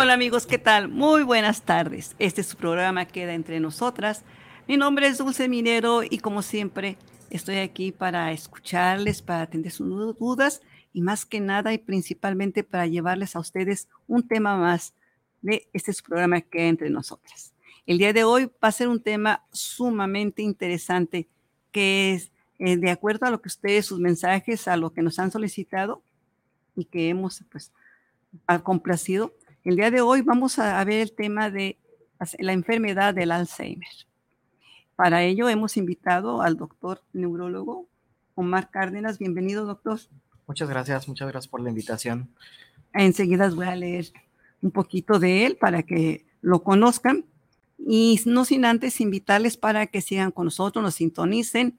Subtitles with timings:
[0.00, 0.86] Hola amigos, ¿qué tal?
[0.86, 2.14] Muy buenas tardes.
[2.20, 4.22] Este es su programa Queda entre nosotras.
[4.68, 6.96] Mi nombre es Dulce Minero y como siempre
[7.30, 10.62] estoy aquí para escucharles, para atender sus dudas
[10.92, 14.94] y más que nada y principalmente para llevarles a ustedes un tema más
[15.42, 17.52] de este su programa Queda entre nosotras.
[17.84, 21.26] El día de hoy va a ser un tema sumamente interesante
[21.72, 25.18] que es eh, de acuerdo a lo que ustedes, sus mensajes, a lo que nos
[25.18, 26.04] han solicitado
[26.76, 27.72] y que hemos pues
[28.62, 29.34] complacido.
[29.68, 31.76] El día de hoy vamos a, ver el tema de
[32.38, 33.86] la enfermedad del Alzheimer.
[34.96, 37.86] Para ello hemos invitado al doctor neurólogo
[38.34, 39.18] Omar Cárdenas.
[39.18, 40.00] Bienvenido, doctor.
[40.46, 42.30] Muchas gracias, muchas gracias por la invitación.
[42.94, 44.06] Enseguida voy a leer
[44.62, 47.26] un poquito de él para que lo conozcan
[47.76, 51.78] y no sin antes invitarles para que sigan con nosotros, nos sintonicen,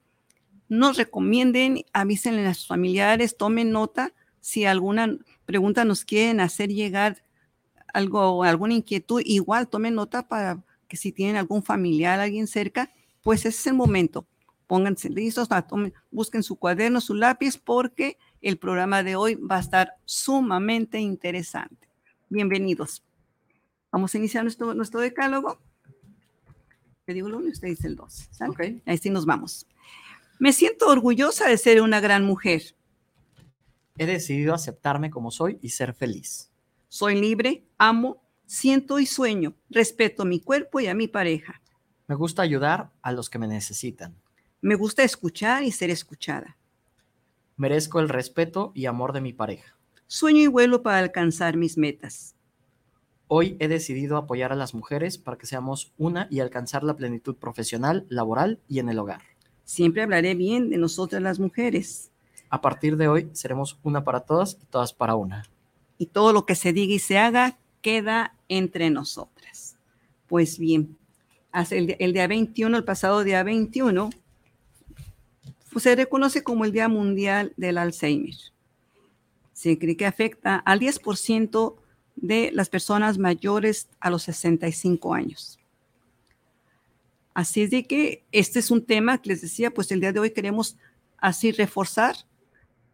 [0.68, 5.18] nos recomienden, avísenle a sus familiares, tomen nota si alguna
[5.48, 7.24] pregunta nos quieren hacer llegar
[7.94, 13.42] algo, alguna inquietud, igual tomen nota para que si tienen algún familiar, alguien cerca, pues
[13.42, 14.28] ese es el momento.
[14.68, 19.62] Pónganse listos, tomen, busquen su cuaderno, su lápiz, porque el programa de hoy va a
[19.62, 21.90] estar sumamente interesante.
[22.30, 23.04] Bienvenidos.
[23.92, 25.60] Vamos a iniciar nuestro, nuestro decálogo.
[27.06, 28.30] Te digo el 1 y usted dice el 2.
[28.50, 28.62] Ok.
[28.86, 29.68] Ahí sí nos vamos.
[30.38, 32.76] Me siento orgullosa de ser una gran mujer.
[33.98, 36.52] He decidido aceptarme como soy y ser feliz.
[36.92, 39.54] Soy libre, amo, siento y sueño.
[39.70, 41.62] Respeto a mi cuerpo y a mi pareja.
[42.08, 44.16] Me gusta ayudar a los que me necesitan.
[44.60, 46.58] Me gusta escuchar y ser escuchada.
[47.58, 49.78] Merezco el respeto y amor de mi pareja.
[50.08, 52.34] Sueño y vuelo para alcanzar mis metas.
[53.28, 57.36] Hoy he decidido apoyar a las mujeres para que seamos una y alcanzar la plenitud
[57.36, 59.22] profesional, laboral y en el hogar.
[59.64, 62.10] Siempre hablaré bien de nosotras las mujeres.
[62.50, 65.44] A partir de hoy seremos una para todas y todas para una.
[66.00, 69.78] Y todo lo que se diga y se haga queda entre nosotras.
[70.28, 70.98] Pues bien,
[71.70, 74.10] el, el día 21, el pasado día 21,
[75.72, 78.36] pues se reconoce como el Día Mundial del Alzheimer.
[79.54, 81.76] Se cree que afecta al 10%
[82.16, 85.60] de las personas mayores a los 65 años.
[87.34, 90.20] Así es de que este es un tema que les decía, pues el día de
[90.20, 90.76] hoy queremos
[91.18, 92.16] así reforzar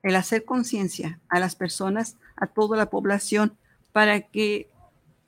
[0.04, 3.58] el hacer conciencia a las personas, a toda la población,
[3.92, 4.70] para que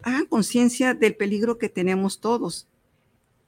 [0.04, 2.68] hagan conciencia del peligro que tenemos todos,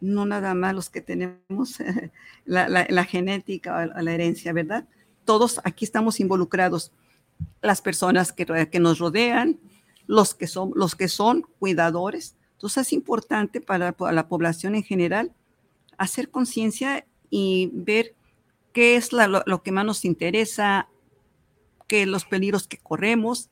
[0.01, 1.77] no nada más los que tenemos
[2.45, 4.87] la, la, genética o la herencia, ¿verdad?
[5.25, 6.91] Todos aquí estamos involucrados,
[7.61, 9.59] las personas que, que nos rodean,
[10.07, 12.35] los que son, los que son cuidadores.
[12.53, 15.31] Entonces es importante para, la población en general
[15.97, 18.15] hacer conciencia y ver
[18.73, 20.87] qué es lo, que más nos interesa,
[21.89, 23.49] qué los peligros que corremos.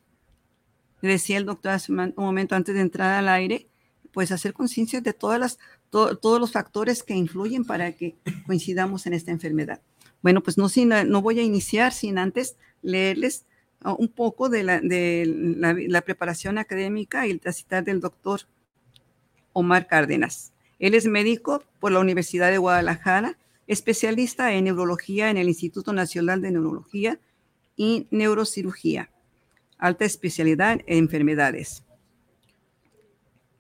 [1.01, 3.67] Decía el doctor hace un momento antes de entrar al aire,
[4.13, 5.59] pues hacer conciencia de todas las,
[5.89, 8.15] to, todos los factores que influyen para que
[8.45, 9.81] coincidamos en esta enfermedad.
[10.21, 13.45] Bueno, pues no, sin, no voy a iniciar sin antes leerles
[13.83, 18.41] un poco de la, de la preparación académica y el citar del doctor
[19.53, 20.51] Omar Cárdenas.
[20.79, 23.37] Él es médico por la Universidad de Guadalajara,
[23.67, 27.19] especialista en neurología en el Instituto Nacional de Neurología
[27.77, 29.09] y Neurocirugía,
[29.77, 31.83] alta especialidad en enfermedades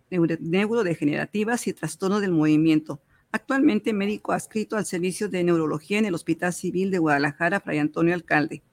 [0.09, 2.99] neuro, neurodegenerativas y trastornos del movimiento.
[3.31, 8.13] Actualmente médico adscrito al Servicio de Neurología en el Hospital Civil de Guadalajara, Fray Antonio
[8.13, 8.63] Alcalde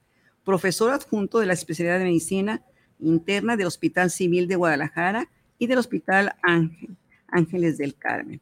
[0.45, 2.61] profesor adjunto de la especialidad de medicina
[2.99, 5.27] interna del Hospital Civil de Guadalajara
[5.57, 6.95] y del Hospital Ángel,
[7.27, 8.39] Ángeles del Carmen.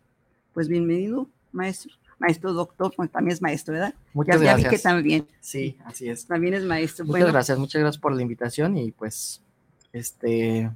[0.53, 1.95] Pues bienvenido, maestro.
[2.23, 3.93] Maestro doctor, pues también es maestro, ¿verdad?
[4.13, 4.63] Muchas ya, gracias.
[4.63, 5.27] Ya vi que también.
[5.41, 6.25] Sí, así es.
[6.25, 7.03] También es maestro.
[7.03, 9.41] Muchas bueno, gracias, muchas gracias por la invitación y pues,
[9.91, 10.71] este,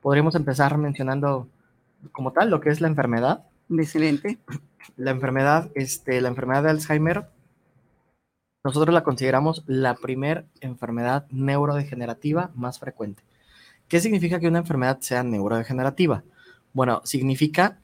[0.00, 1.48] podríamos empezar mencionando
[2.12, 3.44] como tal lo que es la enfermedad.
[3.68, 4.38] Excelente.
[4.96, 7.28] La enfermedad, este, la enfermedad de Alzheimer
[8.64, 13.22] nosotros la consideramos la primer enfermedad neurodegenerativa más frecuente.
[13.86, 16.24] ¿Qué significa que una enfermedad sea neurodegenerativa?
[16.72, 17.80] Bueno, significa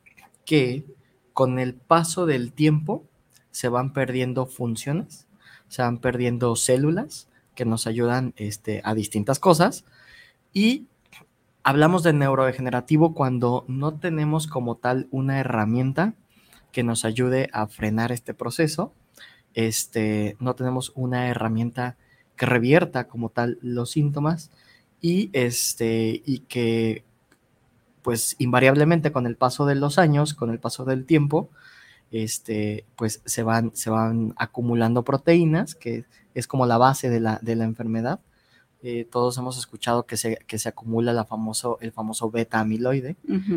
[0.46, 0.86] que
[1.36, 3.04] con el paso del tiempo
[3.50, 5.26] se van perdiendo funciones,
[5.68, 9.84] se van perdiendo células que nos ayudan este, a distintas cosas
[10.54, 10.86] y
[11.62, 16.14] hablamos de neurodegenerativo cuando no tenemos como tal una herramienta
[16.72, 18.94] que nos ayude a frenar este proceso.
[19.52, 21.98] Este, no tenemos una herramienta
[22.34, 24.50] que revierta como tal los síntomas
[25.02, 27.04] y, este, y que
[28.06, 31.50] pues invariablemente con el paso de los años, con el paso del tiempo,
[32.12, 37.40] este, pues se van, se van acumulando proteínas, que es como la base de la,
[37.42, 38.20] de la enfermedad,
[38.80, 43.16] eh, todos hemos escuchado que se, que se acumula la famoso, el famoso beta amiloide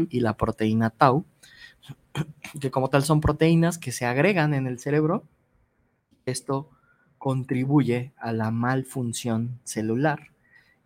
[0.10, 1.26] y la proteína tau,
[2.60, 5.26] que como tal son proteínas que se agregan en el cerebro.
[6.26, 6.72] Esto
[7.20, 10.32] contribuye a la malfunción celular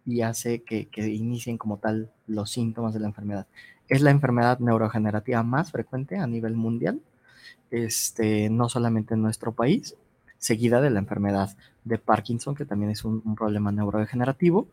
[0.05, 3.47] y hace que, que, inicien como tal los síntomas de la enfermedad.
[3.87, 7.01] Es la enfermedad neurogenerativa más frecuente a nivel mundial,
[7.71, 9.95] este, no solamente en nuestro país,
[10.37, 11.55] seguida de la enfermedad
[11.85, 14.67] de Parkinson, que también es un, problema neurodegenerativo.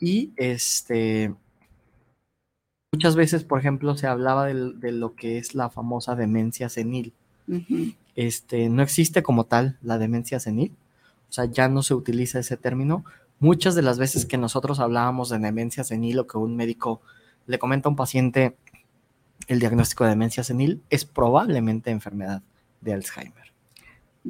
[0.00, 1.34] Y este,
[2.92, 7.12] muchas veces, por ejemplo, se hablaba de, lo que es la famosa demencia senil.
[8.16, 10.74] este, no existe como tal la demencia senil,
[11.32, 13.04] o sea, ya no se utiliza ese término.
[13.42, 17.02] Muchas de las veces que nosotros hablábamos de demencia senil o que un médico
[17.46, 18.56] le comenta a un paciente
[19.48, 22.42] el diagnóstico de demencia senil, es probablemente enfermedad
[22.80, 23.52] de Alzheimer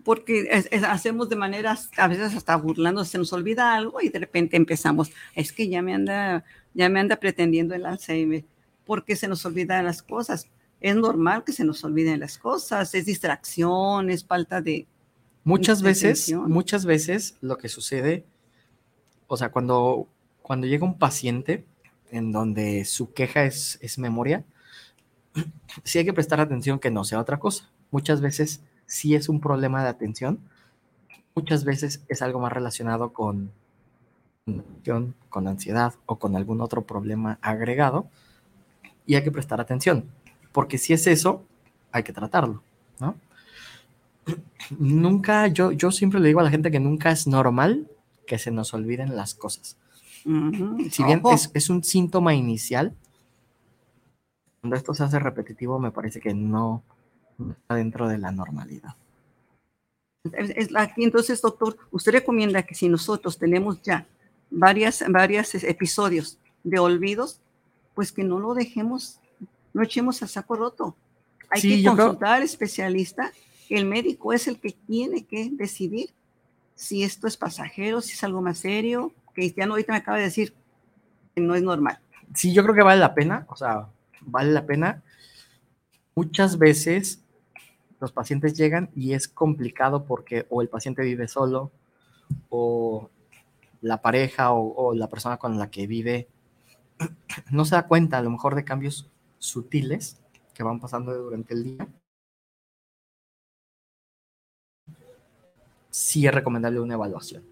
[0.04, 0.48] porque
[0.88, 5.10] hacemos de maneras, a veces hasta burlando, se nos olvida algo y de repente empezamos,
[5.34, 8.44] es que ya me anda, ya me anda pretendiendo el Alzheimer,
[8.86, 10.48] porque se nos olvidan las cosas.
[10.80, 14.86] Es normal que se nos olviden las cosas, es distracción, es falta de...
[15.44, 18.24] Muchas veces, muchas veces lo que sucede,
[19.32, 20.08] o sea, cuando,
[20.42, 21.64] cuando llega un paciente
[22.10, 24.44] en donde su queja es, es memoria,
[25.84, 27.70] sí hay que prestar atención que no sea otra cosa.
[27.90, 30.38] Muchas veces si es un problema de atención,
[31.34, 33.50] muchas veces es algo más relacionado con,
[35.30, 38.10] con ansiedad o con algún otro problema agregado
[39.06, 40.10] y hay que prestar atención,
[40.52, 41.42] porque si es eso,
[41.90, 42.62] hay que tratarlo,
[43.00, 43.14] ¿no?
[44.78, 47.88] Nunca, yo, yo siempre le digo a la gente que nunca es normal
[48.26, 49.76] que se nos olviden las cosas.
[50.90, 52.94] Si bien es, es, un síntoma inicial,
[54.60, 56.84] cuando esto se hace repetitivo, me parece que no,
[57.68, 58.94] dentro de la normalidad.
[60.96, 64.06] entonces, doctor, usted recomienda que si nosotros tenemos ya
[64.50, 67.40] varias, varios episodios de olvidos,
[67.94, 69.18] pues que no lo dejemos,
[69.72, 70.96] no echemos a saco roto.
[71.50, 73.32] Hay que consultar al especialista.
[73.68, 76.10] El médico es el que tiene que decidir
[76.74, 80.18] si esto es pasajero, si es algo más serio, que ya no ahorita me acaba
[80.18, 80.54] de decir
[81.34, 81.98] que no es normal.
[82.34, 83.88] Sí, yo creo que vale la pena, o sea,
[84.20, 85.02] vale la pena.
[86.14, 87.22] Muchas veces
[88.00, 91.70] los pacientes llegan y es complicado porque o el paciente vive solo
[92.48, 93.10] o
[93.80, 96.28] la pareja o, la persona con la que vive
[97.50, 100.20] no se da cuenta a lo mejor de cambios sutiles
[100.54, 101.88] que van pasando durante el día.
[105.92, 107.42] Sí es recomendable una evaluación.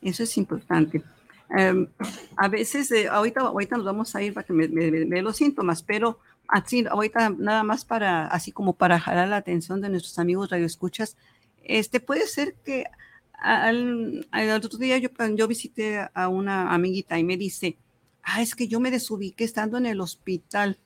[0.00, 1.02] Eso es importante.
[1.50, 1.86] Em,
[2.36, 5.82] a veces, eh, ahorita, ahorita nos vamos a ir para que me, me, los síntomas,
[5.82, 6.18] pero
[6.48, 11.18] ahorita nada más para, así como para jalar la atención de nuestros amigos radioescuchas,
[11.62, 12.86] este, puede ser que
[13.34, 14.26] al,
[14.64, 17.76] otro día yo, yo visité a una amiguita y me dice,
[18.22, 20.78] ah, es que yo me desubiqué estando en el hospital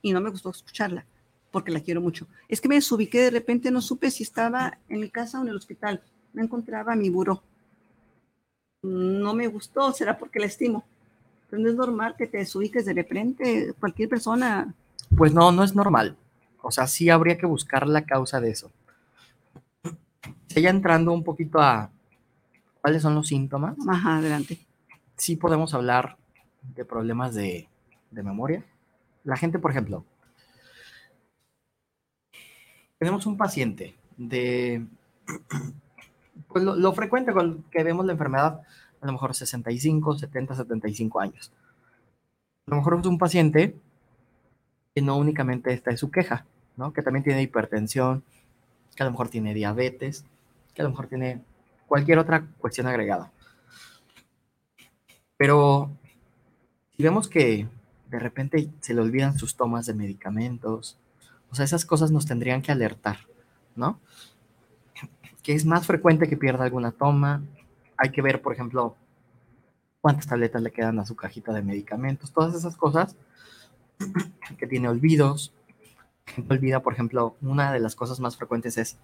[0.00, 1.04] y no me gustó escucharla
[1.50, 2.26] porque la quiero mucho.
[2.48, 5.50] Es que me desubiqué, de repente no supe si estaba en mi casa o en
[5.50, 6.02] el hospital.
[6.34, 7.42] No encontraba mi buró.
[8.82, 10.84] No me gustó, será porque la estimo.
[11.48, 13.72] Pero no es normal que te desubiques de repente.
[13.80, 14.74] Cualquier persona
[15.16, 16.16] pues no, no es normal.
[16.62, 18.70] O sea, sí habría que buscar la causa de eso.
[20.48, 21.90] Ya entrando un poquito a
[22.80, 23.76] cuáles son los síntomas.
[23.88, 24.58] Ajá, adelante.
[25.16, 26.16] Sí podemos hablar
[26.74, 27.68] de problemas de,
[28.10, 28.64] memoria.
[29.24, 30.04] La gente, por ejemplo,
[32.98, 34.86] tenemos un paciente de,
[36.48, 38.62] pues lo, lo, frecuente con que vemos la enfermedad,
[39.00, 41.52] a lo mejor 65, 70, 75 años.
[42.66, 43.76] A lo mejor es un paciente
[44.94, 46.92] que no únicamente esta es su queja, ¿no?
[46.92, 48.22] Que también tiene hipertensión,
[48.94, 50.24] que a lo mejor tiene diabetes,
[50.72, 51.42] que a lo mejor tiene
[51.86, 53.32] cualquier otra cuestión agregada.
[55.36, 55.90] Pero
[56.96, 57.68] si vemos que
[58.08, 60.96] de repente se le olvidan sus tomas de medicamentos,
[61.50, 63.18] o sea, esas cosas nos tendrían que alertar,
[63.74, 64.00] ¿no?
[65.44, 67.44] Que es más frecuente que pierda alguna toma.
[67.96, 68.96] Hay que ver, por ejemplo,
[70.00, 73.16] cuántas tabletas le quedan a su cajita de medicamentos, todas esas cosas
[74.58, 75.54] que tiene olvidos.
[76.50, 78.98] Olvida, por ejemplo, una de las cosas más frecuentes es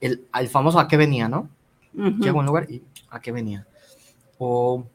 [0.00, 1.48] el, el famoso a qué venía, ¿no?
[1.94, 2.22] Ujú.
[2.22, 3.66] Llego a un lugar y a qué venía.
[4.38, 4.86] O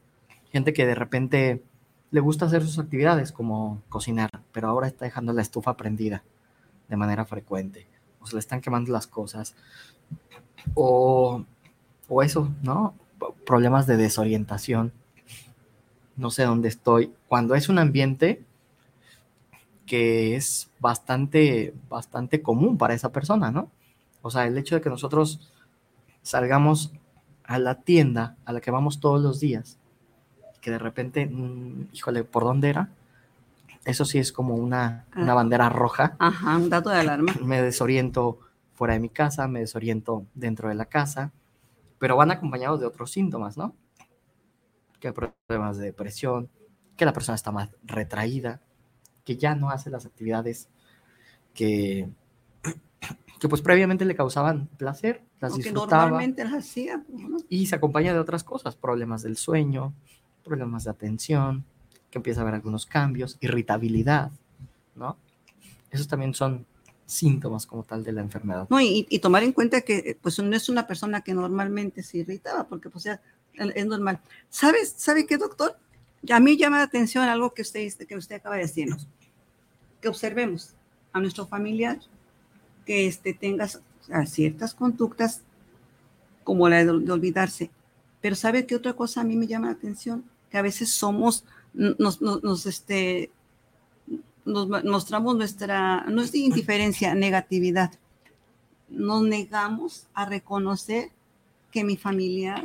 [0.52, 1.62] gente que de repente
[2.10, 6.22] le gusta hacer sus actividades como cocinar, pero ahora está dejando la estufa prendida
[6.88, 7.88] de manera frecuente.
[8.20, 9.56] O se le están quemando las cosas.
[10.74, 11.44] O,
[12.08, 12.94] o eso, ¿no?
[13.46, 14.92] Problemas de desorientación.
[16.16, 17.12] No sé dónde estoy.
[17.28, 18.44] Cuando es un ambiente
[19.86, 23.68] que es bastante, bastante común para esa persona, ¿no?
[24.22, 25.50] O sea, el hecho de que nosotros
[26.22, 26.92] salgamos
[27.44, 29.78] a la tienda a la que vamos todos los días,
[30.60, 32.90] que de repente, mm, híjole, ¿por dónde era?
[33.84, 35.34] Eso sí es como una, una Ah.
[35.34, 36.14] bandera roja.
[36.20, 37.34] Ajá, un dato de alarma.
[37.44, 38.38] Me desoriento
[38.74, 41.32] fuera de mi casa, me desoriento dentro de la casa,
[41.98, 43.74] pero van acompañados de otros síntomas, ¿no?
[45.00, 46.48] Que hay problemas de depresión,
[46.96, 48.60] que la persona está más retraída,
[49.24, 50.68] que ya no hace las actividades
[51.54, 52.08] que,
[53.40, 57.04] que pues previamente le causaban placer, las Porque disfrutaba normalmente las hacía.
[57.08, 57.38] ¿no?
[57.48, 59.92] y se acompaña de otras cosas, problemas del sueño,
[60.44, 61.64] problemas de atención,
[62.10, 64.30] que empieza a haber algunos cambios, irritabilidad,
[64.94, 65.16] ¿no?
[65.90, 66.66] Esos también son
[67.12, 68.66] síntomas como tal de la enfermedad.
[68.70, 72.02] No, y, y tomar en cuenta que eh, pues no es una persona que normalmente
[72.02, 73.20] se irritaba, porque pues ya
[73.54, 74.20] es normal.
[74.48, 75.76] ¿Sabes, ¿Sabe qué, doctor?
[76.30, 79.06] A mí llama la atención algo que usted, que usted acaba de decirnos.
[80.00, 80.74] Que observemos
[81.12, 82.00] a nuestro familiar
[82.86, 83.68] que este, tenga
[84.26, 85.42] ciertas conductas
[86.44, 87.70] como la de, de olvidarse.
[88.20, 90.24] Pero ¿sabe qué otra cosa a mí me llama la atención?
[90.50, 93.30] Que a veces somos, nos, nos, nos, este,
[94.44, 97.92] nos mostramos nuestra, no es indiferencia, negatividad.
[98.88, 101.10] Nos negamos a reconocer
[101.70, 102.62] que mi familiar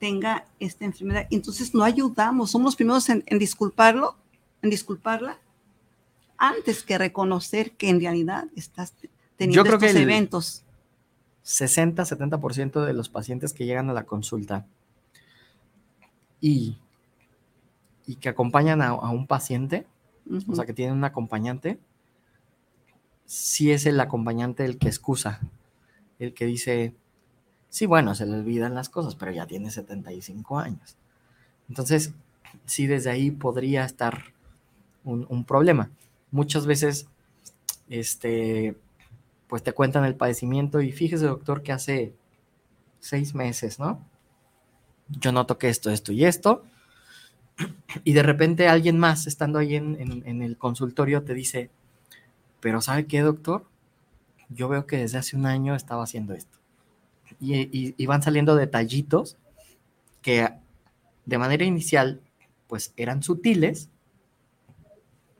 [0.00, 1.26] tenga esta enfermedad.
[1.30, 4.16] Entonces no ayudamos, somos los primeros en, en disculparlo,
[4.62, 5.38] en disculparla,
[6.36, 10.60] antes que reconocer que en realidad estás te- teniendo creo que estos el- eventos.
[11.44, 14.66] 60-70% de los pacientes que llegan a la consulta
[16.40, 16.76] y,
[18.06, 19.86] y que acompañan a, a un paciente,
[20.48, 21.78] O sea, que tienen un acompañante,
[23.26, 25.40] sí es el acompañante el que excusa,
[26.18, 26.94] el que dice,
[27.68, 30.96] sí, bueno, se le olvidan las cosas, pero ya tiene 75 años.
[31.68, 32.14] Entonces,
[32.64, 34.32] sí, desde ahí podría estar
[35.04, 35.90] un, un problema.
[36.30, 37.06] Muchas veces,
[37.88, 38.76] este,
[39.46, 42.14] pues te cuentan el padecimiento y fíjese, doctor, que hace
[43.00, 44.04] seis meses, ¿no?
[45.08, 46.64] Yo noto que esto, esto y esto,
[48.04, 51.70] y de repente alguien más, estando ahí en, el consultorio, te dice,
[52.60, 53.64] pero ¿sabe qué, doctor?
[54.48, 56.58] Yo veo que desde hace un año estaba haciendo esto.
[57.40, 59.36] Y van saliendo detallitos
[60.22, 60.48] que
[61.26, 62.20] de manera inicial,
[62.66, 63.88] pues eran sutiles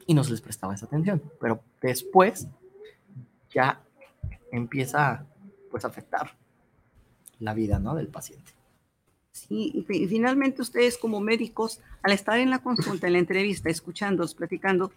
[0.07, 1.23] y no se les prestaba esa atención.
[1.41, 2.49] Pero después
[3.51, 3.81] ya
[4.53, 5.27] empieza
[5.71, 6.37] pues a afectar
[7.41, 7.95] la vida, ¿no?
[7.95, 8.53] Del paciente.
[9.35, 13.19] Sí, y fi- y finalmente ustedes como médicos, al estar en la consulta, en la
[13.19, 14.93] entrevista, escuchándolos, platicando,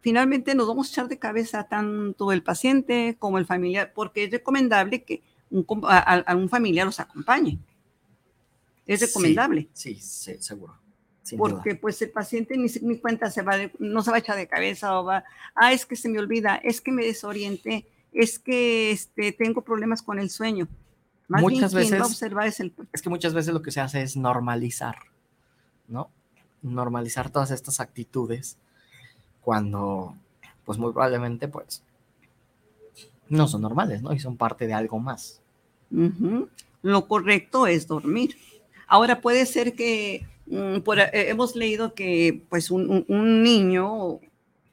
[0.00, 4.30] finalmente nos vamos a echar de cabeza tanto el paciente como el familiar, porque es
[4.30, 7.58] recomendable que un, a, un familiar los acompañe.
[8.86, 10.74] Es recomendable, Sí, sí, seguro.
[11.22, 11.50] sin duda.
[11.50, 14.36] porque pues el paciente ni, ni cuenta se va, de- no se va a echar
[14.36, 15.22] de cabeza o va,
[15.54, 20.00] ah, es que se me olvida, es que me desorienté, es que este, tengo problemas
[20.00, 20.66] con el sueño.
[21.28, 24.02] Más Muchas bien, veces- observar es el, es que muchas veces lo que se hace
[24.02, 24.96] es normalizar,
[25.88, 26.08] ¿no?
[26.62, 28.56] Normalizar todas estas actitudes
[29.42, 30.14] cuando,
[30.64, 31.82] pues muy probablemente, pues,
[33.28, 34.12] no son normales, ¿no?
[34.12, 35.40] Y son parte de algo más.
[36.82, 38.36] Lo correcto es dormir.
[38.86, 44.20] Ahora puede ser que mm, por, eh, hemos leído que pues un, un- un niño,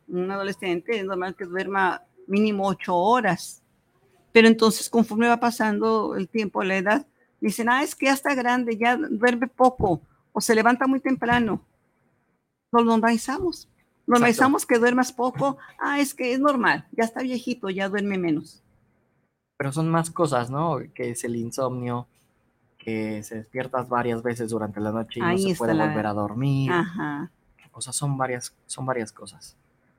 [0.08, 3.62] un adolescente, es normal que duerma mínimo ocho horas.
[4.34, 7.08] Pero entonces conforme va pasando el tiempo, la edad,
[7.40, 10.02] dicen, ah, es que ya está grande, ya duerme poco
[10.34, 11.62] o se levanta muy temprano.
[12.72, 13.70] Lo normalizamos.
[14.06, 15.58] Normalizamos que duermas poco.
[15.80, 18.62] Ah, es que es normal, ya está viejito, ya duerme menos.
[19.58, 20.80] Pero son más cosas, ¿no?
[20.94, 22.08] Que es el insomnio,
[22.80, 26.06] que se despiertas varias veces durante la noche y Ahí no se puede la- volver
[26.08, 26.72] a dormir.
[26.72, 27.32] Ajá.
[27.72, 29.56] O sea, son varias, son varias cosas.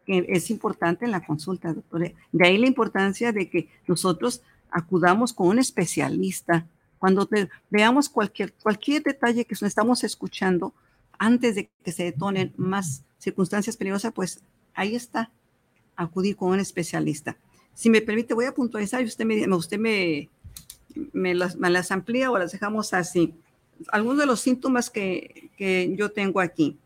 [0.06, 2.12] Que es importante en la consulta, doctor.
[2.32, 6.66] De ahí la importancia de que nosotros acudamos con un especialista.
[6.98, 10.72] Cuando te- veamos cualquier, cualquier detalle que estamos escuchando,
[11.18, 14.40] antes de que se detonen más circunstancias peligrosas, pues
[14.74, 15.30] ahí está,
[15.96, 17.36] acudir con un especialista.
[17.74, 20.28] Si me permite, voy a puntualizar y usted me, usted me,
[21.12, 23.34] me, las, me las amplía o las dejamos así.
[23.88, 26.76] algunos de los síntomas que, que yo tengo aquí.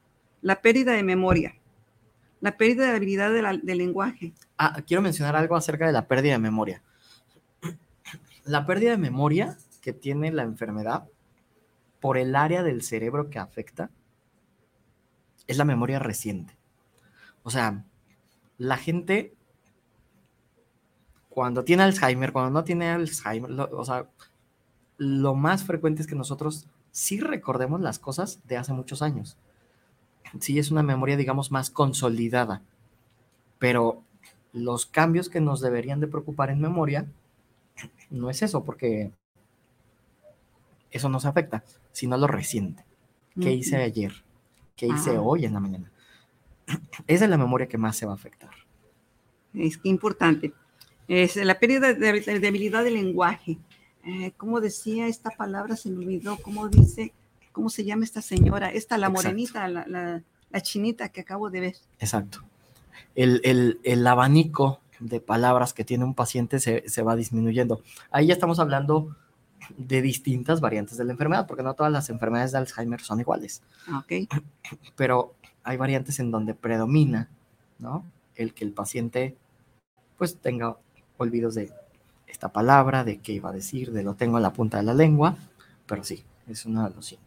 [0.43, 1.55] La pérdida de memoria,
[2.41, 3.31] la pérdida de habilidad
[3.63, 4.33] del lenguaje.
[4.57, 6.83] Ah, quiero mencionar algo acerca de la pérdida de memoria.
[8.45, 11.05] La pérdida de memoria que tiene la enfermedad
[12.01, 13.91] por el área del cerebro que afecta
[15.47, 16.57] es la memoria reciente.
[17.43, 17.85] O sea,
[18.57, 19.35] la gente
[21.29, 24.09] cuando tiene Alzheimer, cuando no tiene Alzheimer, lo- o sea,
[24.97, 29.37] lo más frecuente es que nosotros sí recordemos las cosas de hace muchos años.
[30.41, 32.63] Sí es una memoria, digamos, más consolidada.
[33.59, 34.03] Pero
[34.53, 37.07] los cambios que nos deberían de preocupar en memoria
[38.11, 39.13] no es eso, porque
[40.91, 42.85] eso no se afecta, sino lo reciente.
[43.41, 44.13] ¿Qué hice ayer?
[44.75, 45.93] ¿Qué hice hoy en la mañana?
[47.07, 48.51] Esa es la memoria que más se va a afectar.
[49.55, 50.53] Es que importante.
[51.07, 52.09] Es la pérdida de,
[52.49, 53.59] habilidad del lenguaje.
[54.05, 55.77] Eh, ¿Cómo decía esta palabra?
[55.77, 56.37] Se me olvidó.
[56.39, 57.13] ¿Cómo dice?
[57.59, 58.69] ¿Cómo se llama esta señora?
[58.71, 61.77] Esta, la morenita, la, la- la chinita que acabo de ver.
[61.99, 62.45] Exacto.
[63.17, 67.83] El, el- el abanico de palabras que tiene un paciente se, se va disminuyendo.
[68.13, 69.17] Ahí ya estamos hablando
[69.77, 73.61] de distintas variantes de la enfermedad, porque no todas las enfermedades de Alzheimer son iguales,
[73.89, 74.29] Ah, Ok.
[74.97, 75.35] pero
[75.65, 77.29] hay variantes en donde predomina,
[77.81, 78.05] ¿no?
[78.37, 79.37] El que el paciente
[80.17, 80.77] pues tenga
[81.17, 81.73] olvidos de
[82.29, 84.95] esta palabra, de qué iba a decir, de lo tengo en la punta de la
[84.95, 85.37] lengua,
[85.87, 87.19] pero sí, es uno de los.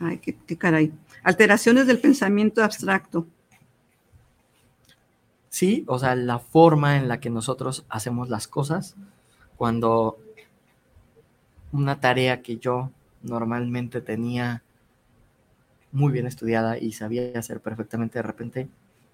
[0.00, 0.92] Ay, qué, caray.
[1.22, 3.26] Alteraciones del pensamiento abstracto.
[5.48, 8.96] Sí, o sea, la forma en la que nosotros hacemos las cosas,
[9.56, 10.18] cuando
[11.72, 12.90] una tarea que yo
[13.22, 14.62] normalmente tenía
[15.90, 18.68] muy bien estudiada y sabía hacer perfectamente, de repente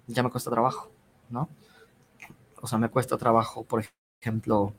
[0.07, 0.91] ya me cuesta trabajo,
[1.29, 1.49] ¿no?
[2.61, 3.83] O sea, me cuesta trabajo, por
[4.21, 4.73] ejemplo,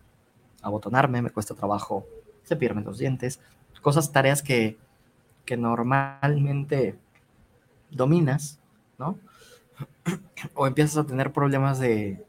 [0.63, 2.07] abotonarme, me cuesta trabajo
[2.45, 3.41] cepillarme los dientes,
[3.83, 4.77] cosas, tareas que,
[5.47, 6.99] que normalmente
[7.91, 8.61] dominas,
[8.99, 9.19] ¿no?
[10.55, 12.25] o empiezas a tener problemas de,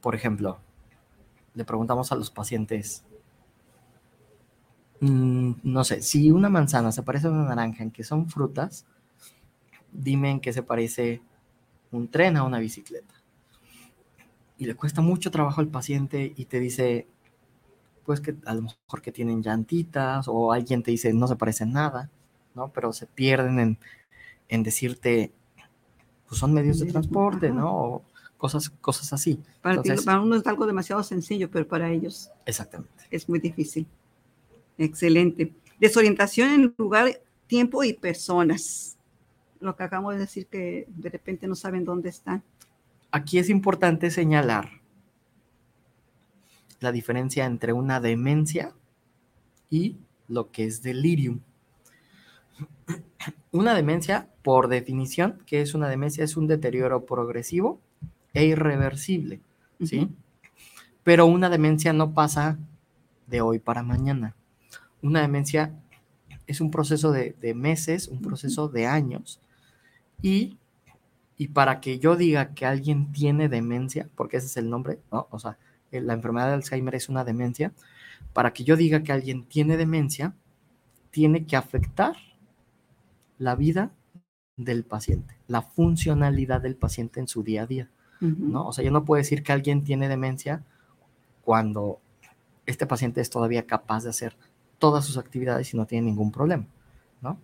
[0.00, 0.58] por ejemplo,
[1.54, 3.04] le preguntamos a los pacientes,
[5.00, 8.86] mm, no sé, si una manzana se parece a una naranja en que son frutas,
[9.92, 11.22] dime en qué se parece
[11.90, 13.14] un tren a una bicicleta.
[14.58, 17.06] Y le cuesta mucho trabajo al paciente y te dice,
[18.06, 21.72] pues que a lo mejor que tienen llantitas o alguien te dice no se parecen
[21.72, 22.08] nada,
[22.54, 22.68] ¿no?
[22.68, 23.78] Pero se pierden en,
[24.48, 25.32] en decirte,
[26.28, 27.50] pues son medios de transporte.
[27.50, 27.74] ¿no?
[27.76, 28.02] O
[28.38, 29.40] cosas, cosas así.
[29.60, 33.04] Para, ti- Entonces- para uno es algo demasiado sencillo, pero para ellos Exactamente.
[33.10, 33.86] es muy difícil.
[34.78, 35.52] Excelente.
[35.80, 38.96] Desorientación en lugar, tiempo y personas.
[39.60, 42.42] Lo que acabamos de decir que de repente no saben dónde están.
[43.10, 44.68] Aquí es importante señalar
[46.80, 48.72] la diferencia entre una demencia
[49.70, 49.96] y
[50.28, 51.40] lo que es delirium.
[53.52, 56.22] Una demencia, por definición, que es una demencia?
[56.22, 57.80] Es un deterioro progresivo
[58.34, 59.40] e irreversible,
[59.82, 60.10] ¿sí?
[61.02, 62.58] Pero una demencia no pasa
[63.26, 64.34] de hoy para mañana.
[65.00, 65.72] Una demencia
[66.46, 69.40] es un proceso de, de meses, un proceso de años.
[70.22, 70.58] Y,
[71.36, 75.28] y para que yo diga que alguien tiene demencia, porque ese es el nombre, ¿no?
[75.30, 75.58] O sea,
[75.90, 77.72] la enfermedad de Alzheimer es una demencia.
[78.32, 80.34] Para que yo diga que alguien tiene demencia,
[81.10, 82.16] tiene que afectar
[83.38, 83.92] la vida
[84.56, 87.90] del paciente, la funcionalidad del paciente en su día a día.
[88.20, 88.68] ¿no?
[88.68, 90.62] O sea, yo no puedo decir que alguien tiene demencia
[91.42, 92.00] cuando
[92.64, 94.36] este paciente es todavía capaz de hacer
[94.78, 96.66] todas sus actividades y no tiene ningún problema,
[97.20, 97.38] ¿no?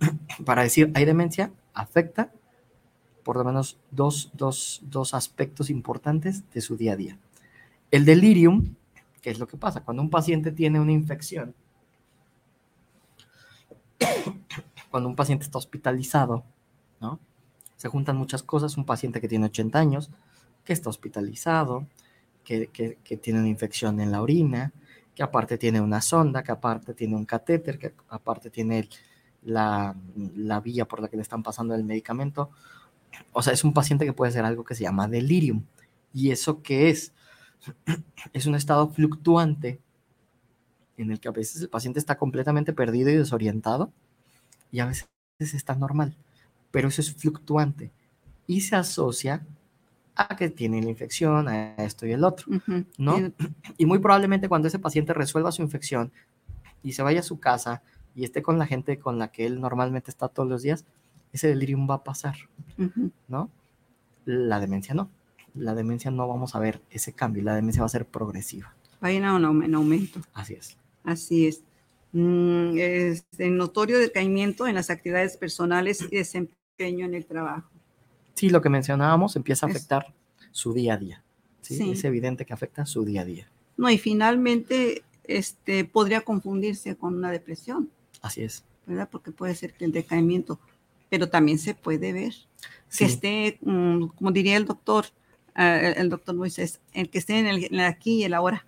[0.44, 2.32] Para decir hay demencia, afecta
[3.22, 7.18] por lo menos dos, dos, dos aspectos importantes de su día a día.
[7.90, 8.74] El delirium,
[9.22, 9.82] ¿qué es lo que pasa?
[9.84, 11.54] Cuando un paciente tiene una infección,
[14.90, 16.44] cuando un paciente está hospitalizado,
[17.00, 17.20] ¿no?
[17.76, 20.10] Se juntan muchas cosas, un paciente que tiene 80 años,
[20.64, 21.86] que está hospitalizado,
[22.44, 24.72] que, que- que tiene una infección en la orina,
[25.14, 28.88] que aparte tiene una sonda, que aparte tiene un catéter, que aparte tiene
[29.42, 29.94] la,
[30.36, 32.50] la vía por la que le están pasando el medicamento.
[33.32, 35.64] O sea, es un paciente que puede ser algo que se llama delirium.
[36.14, 37.12] ¿Y eso qué es?
[38.32, 39.80] Es un estado fluctuante
[40.96, 43.92] en el que a veces el paciente está completamente perdido y desorientado
[44.70, 46.16] y a veces está normal,
[46.70, 47.90] pero eso es fluctuante
[48.46, 49.46] y se asocia
[50.14, 52.46] a que tiene la infección, a esto y el otro.
[52.98, 53.32] ¿no?
[53.78, 56.12] Y muy probablemente cuando ese paciente resuelva su infección
[56.82, 57.82] y se vaya a su casa
[58.14, 60.84] y esté con la gente con la que él normalmente está todos los días,
[61.32, 62.36] ese delirium va a pasar.
[63.28, 63.50] ¿no?
[64.24, 65.10] La demencia no.
[65.54, 68.74] La demencia no vamos a ver ese cambio, la demencia va a ser progresiva.
[69.02, 70.20] Va en aumento.
[70.34, 70.76] Así es.
[71.04, 71.62] Así es.
[72.12, 77.70] mm, este, notorio decaimiento en las actividades personales y desempeño en el trabajo.
[78.34, 80.12] Sí, lo que mencionábamos empieza a Es- afectar
[80.50, 81.22] su día a día.
[81.60, 81.76] ¿sí?
[81.76, 81.90] Sí.
[81.92, 83.48] Es evidente que afecta su día a día.
[83.76, 87.90] No, y finalmente este, podría confundirse con una depresión,
[88.22, 88.64] Así es.
[88.86, 89.08] ¿verdad?
[89.10, 90.58] Porque puede ser que el decaimiento,
[91.08, 92.32] pero también se puede ver
[92.88, 95.06] Sí, que esté, mm, como diría el doctor,
[95.54, 98.66] el, el doctor Moisés, el que esté en el, en el aquí y el ahora,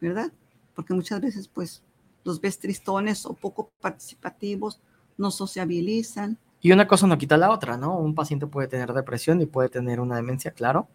[0.00, 0.32] ¿verdad?
[0.74, 1.82] Porque muchas veces, pues,
[2.24, 4.80] los ves tristones o poco participativos,
[5.16, 6.38] no sociabilizan.
[6.60, 7.98] Y una cosa no quita la otra, ¿no?
[7.98, 10.88] Un paciente puede tener depresión y puede tener una demencia, claro.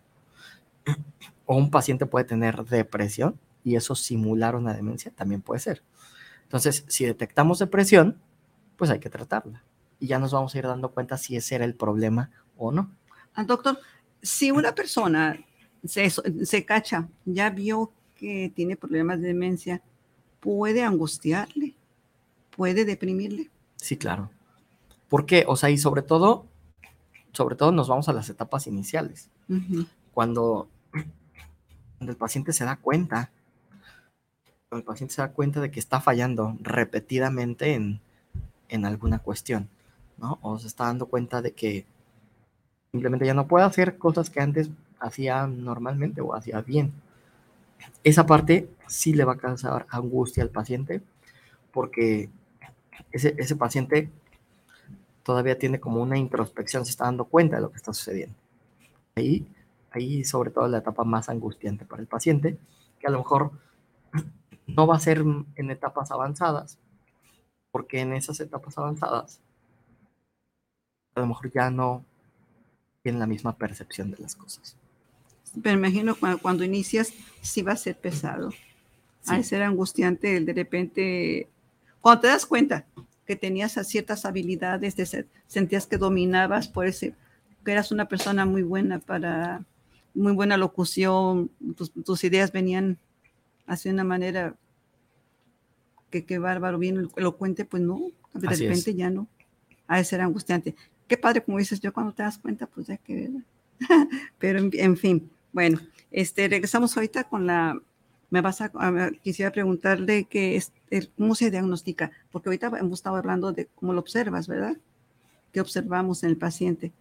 [1.45, 5.83] O un paciente puede tener depresión y eso simular una demencia también puede ser.
[6.43, 8.19] Entonces, si detectamos depresión,
[8.75, 9.63] pues hay que tratarla.
[9.99, 12.89] Y ya nos vamos a ir dando cuenta si ese era el problema o no.
[13.35, 13.79] Ah, doctor,
[14.21, 15.39] si una persona
[15.83, 19.81] se, se cacha, ya vio que tiene problemas de demencia,
[20.39, 21.73] puede angustiarle,
[22.55, 23.49] puede deprimirle.
[23.77, 24.29] Sí, claro.
[25.07, 25.45] ¿Por qué?
[25.47, 26.45] O sea, y sobre todo,
[27.31, 29.29] sobre todo nos vamos a las etapas iniciales.
[30.13, 30.69] Cuando
[31.99, 33.31] el paciente se da cuenta,
[34.67, 37.99] cuando el paciente se da cuenta de que está fallando repetidamente en,
[38.67, 39.69] en alguna cuestión,
[40.17, 40.37] ¿no?
[40.41, 41.85] O se está dando cuenta de que
[42.91, 46.93] simplemente ya no puede hacer cosas que antes hacía normalmente o hacía bien.
[48.03, 51.01] Esa parte sí le va a causar angustia al paciente
[51.71, 52.29] porque
[53.11, 54.09] ese, ese paciente
[55.23, 58.35] todavía tiene como una introspección, se está dando cuenta de lo que está sucediendo.
[59.15, 59.47] Ahí
[59.91, 62.57] ahí sobre todo la etapa más angustiante para el paciente,
[62.99, 63.51] que a lo mejor
[64.67, 65.19] no va a ser
[65.55, 66.77] en etapas avanzadas,
[67.71, 69.41] porque en esas etapas avanzadas
[71.15, 72.05] a lo mejor ya no
[73.03, 74.75] tienen la misma percepción de las cosas.
[75.63, 78.51] Pero me imagino cuando, cuando inicias, sí va a ser pesado.
[79.21, 79.35] Sí.
[79.35, 81.47] De ser angustiante el de repente,
[82.01, 82.85] cuando te das cuenta
[83.25, 87.13] que tenías a ciertas habilidades, de ser- sentías que dominabas, por ese,
[87.65, 89.63] que eras una persona muy buena para,
[90.13, 92.97] muy buena locución, tus, tus ideas venían
[93.67, 94.55] así de una manera
[96.09, 97.99] que qué bárbaro, bien elocuente, pues no,
[98.33, 98.69] de Así es.
[98.69, 99.27] repente ya no.
[99.87, 100.75] Ha de ser angustiante.
[101.09, 103.41] Qué padre, como dices yo, cuando te das cuenta, pues ya que, ¿verdad?
[104.39, 105.79] Pero en, en fin, bueno,
[106.11, 107.77] este, regresamos ahorita con la,
[108.29, 112.99] me vas a, a- quisiera preguntarle que es, el- cómo se diagnostica, porque ahorita hemos
[112.99, 114.77] estado hablando de cómo lo observas, ¿verdad?
[115.51, 116.91] ¿Qué observamos en el paciente?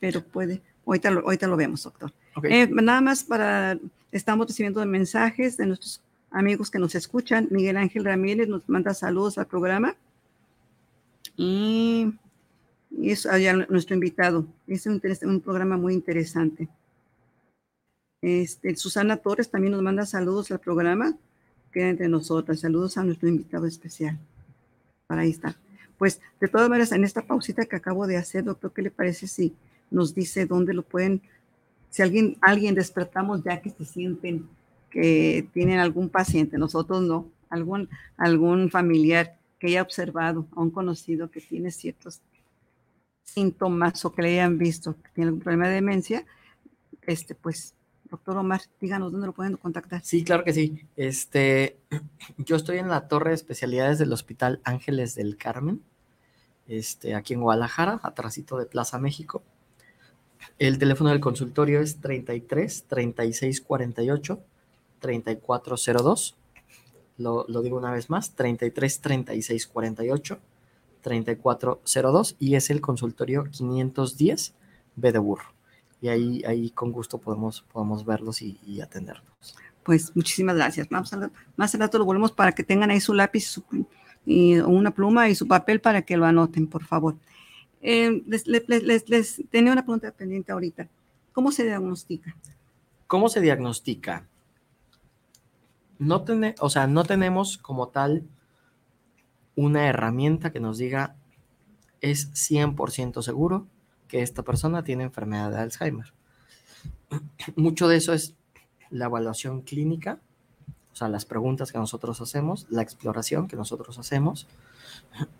[0.00, 2.12] Pero puede, ahorita lo, ahorita lo vemos, doctor.
[2.44, 3.78] Eh, nada más para,
[4.10, 7.48] estamos recibiendo mensajes de nuestros amigos que nos escuchan.
[7.50, 9.96] Miguel Ángel Ramírez nos manda saludos al programa.
[11.36, 12.12] Y,
[12.90, 14.46] y es allá nuestro invitado.
[14.66, 15.00] Es un,
[15.40, 16.68] programa muy interesante.
[18.22, 21.16] Este, Susana Torres también nos manda saludos al programa.
[21.72, 22.60] Queda entre nosotras.
[22.60, 24.18] Saludos a nuestro invitado especial.
[25.06, 25.56] Para ahí está.
[25.98, 29.26] Pues de todas maneras, en esta pausita que acabo de hacer, doctor, ¿qué le parece
[29.26, 29.54] si
[29.90, 31.20] nos dice dónde lo pueden
[31.90, 34.48] si alguien, alguien despertamos ya que se sienten
[34.90, 41.30] que tienen algún paciente, nosotros no, algún, algún familiar que haya observado, a un conocido
[41.30, 42.20] que tiene ciertos
[43.30, 46.26] síntomas o que le hayan visto que tiene algún problema de demencia,
[47.02, 47.74] este, pues,
[48.10, 50.02] doctor Omar, díganos dónde lo pueden contactar.
[50.04, 50.84] Sí, claro que sí.
[50.96, 51.78] Este,
[52.38, 55.82] yo estoy en la torre de especialidades del Hospital Ángeles del Carmen,
[56.66, 59.42] este, aquí en Guadalajara, atrásito de Plaza México.
[60.58, 64.40] El teléfono del consultorio es 33 36 48
[65.00, 66.36] 3402.
[67.18, 70.38] Lo, lo digo una vez más, 33 36 48
[71.00, 74.54] 3402 y es el consultorio 510
[74.96, 75.52] B de burro.
[76.00, 79.56] Y ahí, ahí con gusto podemos, podemos verlos y, y atenderlos.
[79.82, 80.88] Pues muchísimas gracias.
[80.88, 83.64] Vamos a, más al rato lo volvemos para que tengan ahí su lápiz su,
[84.24, 87.16] y una pluma y su papel para que lo anoten, por favor.
[87.82, 90.88] Eh, les, les, les, les, tenía una pregunta pendiente ahorita.
[91.32, 92.36] ¿Cómo se diagnostica?
[93.06, 94.26] ¿Cómo se diagnostica?
[95.98, 98.24] No, ten, o sea, no tenemos como tal
[99.60, 101.16] una herramienta que nos diga
[102.00, 103.66] es 100% seguro
[104.08, 106.14] que esta persona tiene enfermedad de Alzheimer.
[107.56, 108.34] Mucho de eso es
[108.88, 110.18] la evaluación clínica,
[110.92, 114.48] o sea, las preguntas que nosotros hacemos, la exploración que nosotros hacemos,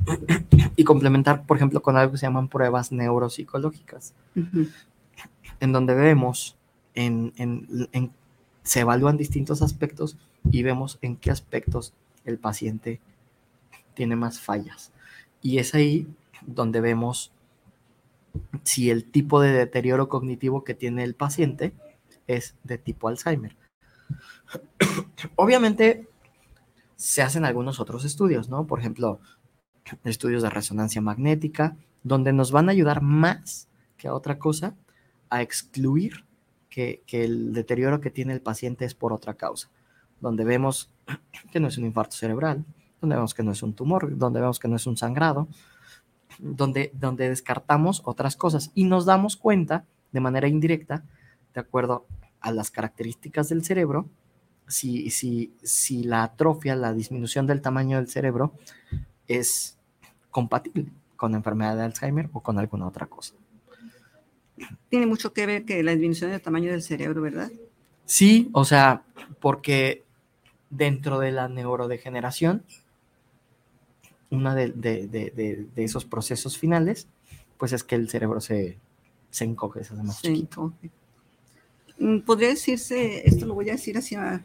[0.76, 4.70] y complementar, por ejemplo, con algo que se llaman pruebas neuropsicológicas, Uh -huh.
[5.60, 6.56] en donde vemos,
[6.94, 8.12] en, en, en,
[8.64, 10.18] se evalúan distintos aspectos
[10.50, 13.00] y vemos en qué aspectos el paciente
[14.00, 14.92] tiene más fallas.
[15.42, 16.06] Y es ahí
[16.46, 17.32] donde vemos
[18.62, 21.74] si el tipo de deterioro cognitivo que tiene el paciente
[22.26, 23.58] es de tipo Alzheimer.
[25.36, 26.08] Obviamente,
[26.96, 28.66] se hacen algunos otros estudios, ¿no?
[28.66, 29.20] Por ejemplo,
[30.04, 34.76] estudios de resonancia magnética, donde nos van a ayudar más que a otra cosa
[35.28, 36.24] a excluir
[36.70, 39.68] que, que el deterioro que tiene el paciente es por otra causa,
[40.22, 40.90] donde vemos
[41.52, 42.64] que no es un infarto cerebral,
[43.00, 45.48] donde vemos que no es un tumor, donde vemos que no es un sangrado,
[46.38, 51.04] donde, donde descartamos otras cosas y nos damos cuenta de manera indirecta,
[51.54, 52.06] de acuerdo
[52.40, 54.08] a las características del cerebro,
[54.66, 58.52] si, si, si la atrofia, la disminución del tamaño del cerebro
[59.26, 59.76] es
[60.30, 60.86] compatible
[61.16, 63.34] con la enfermedad de Alzheimer o con alguna otra cosa.
[64.88, 67.50] Tiene mucho que ver que la disminución del tamaño del cerebro, ¿verdad?
[68.04, 69.02] Sí, o sea,
[69.40, 70.04] porque
[70.70, 72.64] dentro de la neurodegeneración,
[74.30, 77.08] uno de, de, de, de, esos procesos finales,
[77.58, 78.78] pues es que el cerebro se,
[79.30, 80.72] se encoge, se hace más chiquito.
[81.98, 84.44] Mm, Podría decirse, esto lo voy a decir así a,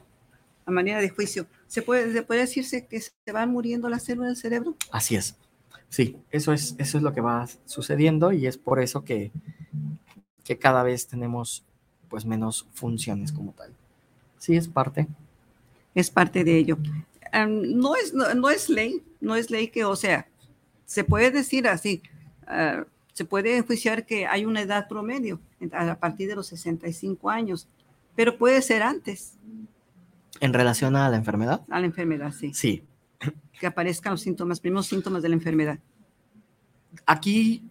[0.65, 4.29] a manera de juicio, ¿se puede, ¿se puede decirse que se van muriendo las células
[4.29, 4.75] del cerebro?
[4.91, 5.35] Así es.
[5.89, 9.31] Sí, eso es, eso es lo que va sucediendo y es por eso que,
[10.43, 11.63] que cada vez tenemos
[12.09, 13.71] pues menos funciones como tal.
[14.37, 15.07] Sí, es parte.
[15.93, 16.77] es parte de ello.
[17.35, 20.27] Am, no, es, no, no es ley, no es ley que, o sea,
[20.85, 22.01] se puede decir así,
[22.47, 25.41] ah, se puede enjuiciar que hay una edad promedio
[25.73, 27.67] a partir de los 65 años,
[28.15, 29.37] pero puede ser antes
[30.39, 32.83] En relación a la enfermedad, a la enfermedad, sí, sí.
[33.59, 35.79] que aparezcan los síntomas, primeros síntomas de la enfermedad.
[37.05, 37.69] Aquí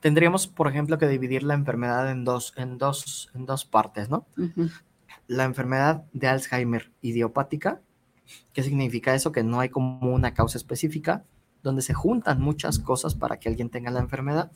[0.00, 4.26] tendríamos, por ejemplo, que dividir la enfermedad en dos, en dos, en dos partes, ¿no?
[5.26, 7.80] La enfermedad de Alzheimer idiopática.
[8.52, 9.32] ¿Qué significa eso?
[9.32, 11.24] Que no hay como una causa específica,
[11.62, 14.50] donde se juntan muchas cosas para que alguien tenga la enfermedad.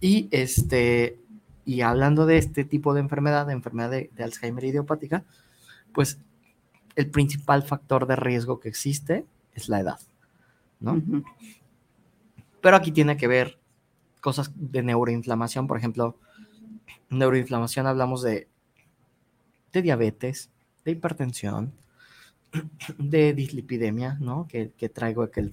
[0.00, 1.18] Y este,
[1.64, 5.24] y hablando de este tipo de enfermedad, de enfermedad de, de Alzheimer idiopática,
[5.92, 6.18] pues
[6.96, 10.00] el principal factor de riesgo que existe es la edad,
[10.80, 11.02] ¿no?
[12.60, 13.58] Pero aquí tiene que ver
[14.20, 16.16] cosas de neuroinflamación, por ejemplo,
[17.08, 18.48] neuroinflamación hablamos de,
[19.72, 20.50] de diabetes,
[20.84, 21.72] de hipertensión,
[22.98, 24.46] de dislipidemia, ¿no?
[24.48, 25.50] Que, que traigo que el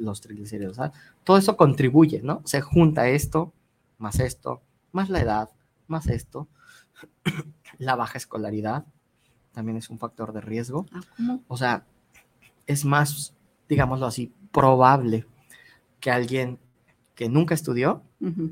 [0.00, 0.78] los triglicéridos,
[1.24, 2.42] todo eso contribuye, ¿no?
[2.44, 3.52] Se junta esto,
[3.98, 5.50] más esto, más la edad,
[5.88, 6.48] más esto,
[7.78, 8.84] la baja escolaridad,
[9.52, 10.86] también es un factor de riesgo.
[10.92, 11.38] Ah.
[11.48, 11.84] O sea,
[12.66, 13.34] es más,
[13.68, 15.26] digámoslo así, probable
[16.00, 16.58] que alguien
[17.14, 18.02] que nunca estudió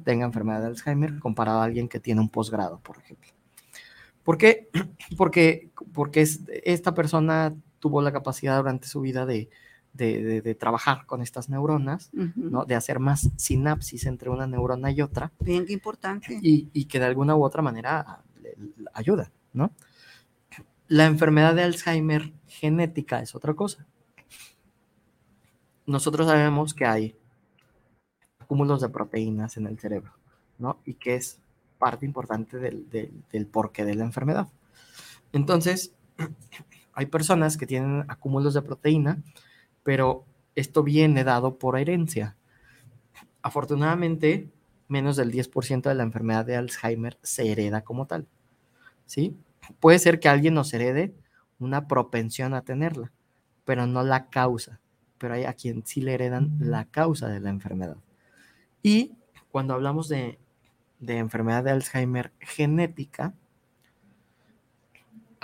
[0.04, 3.30] tenga enfermedad de Alzheimer comparado a alguien que tiene un posgrado, por ejemplo.
[4.22, 4.68] ¿Por qué?
[5.18, 9.50] Porque, porque es- esta persona tuvo la capacidad durante su vida de,
[9.92, 12.08] de- de- de trabajar con estas neuronas.
[12.14, 12.64] ¿no?
[12.64, 16.38] de hacer más sinapsis entre una neurona y otra, Bien que importante.
[16.40, 18.22] y, y que de alguna u otra manera
[18.94, 19.70] ayuda, ¿no?
[20.88, 23.84] La enfermedad de Alzheimer genética es otra cosa.
[25.84, 27.14] Nosotros sabemos que hay
[28.38, 30.12] acúmulos de proteínas en el cerebro,
[30.58, 30.78] ¿no?
[30.86, 31.38] Y que es
[31.78, 34.48] parte importante del, del, del porqué de la enfermedad.
[35.32, 35.92] Entonces,
[36.94, 39.22] hay personas que tienen acúmulos de proteína,
[39.83, 42.37] pero esto viene dado por herencia.
[43.42, 44.50] Afortunadamente,
[44.88, 48.26] menos del 10% de la enfermedad de Alzheimer se hereda como tal.
[49.07, 49.37] ¿Sí?
[49.80, 51.14] Puede ser que alguien nos herede
[51.59, 53.12] una propensión a tenerla,
[53.64, 54.80] pero no la causa.
[55.18, 57.96] Pero hay a quien sí le heredan la causa de la enfermedad.
[58.83, 59.16] Y
[59.50, 60.38] cuando hablamos de,
[61.00, 63.35] de enfermedad de Alzheimer genética,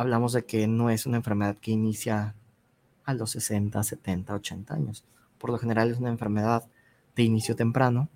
[0.00, 2.34] hablamos de que no es una enfermedad que inicia
[3.04, 5.04] a los 60, 70, 80 años.
[5.38, 6.64] Por lo general es una enfermedad
[7.16, 8.08] de inicio temprano,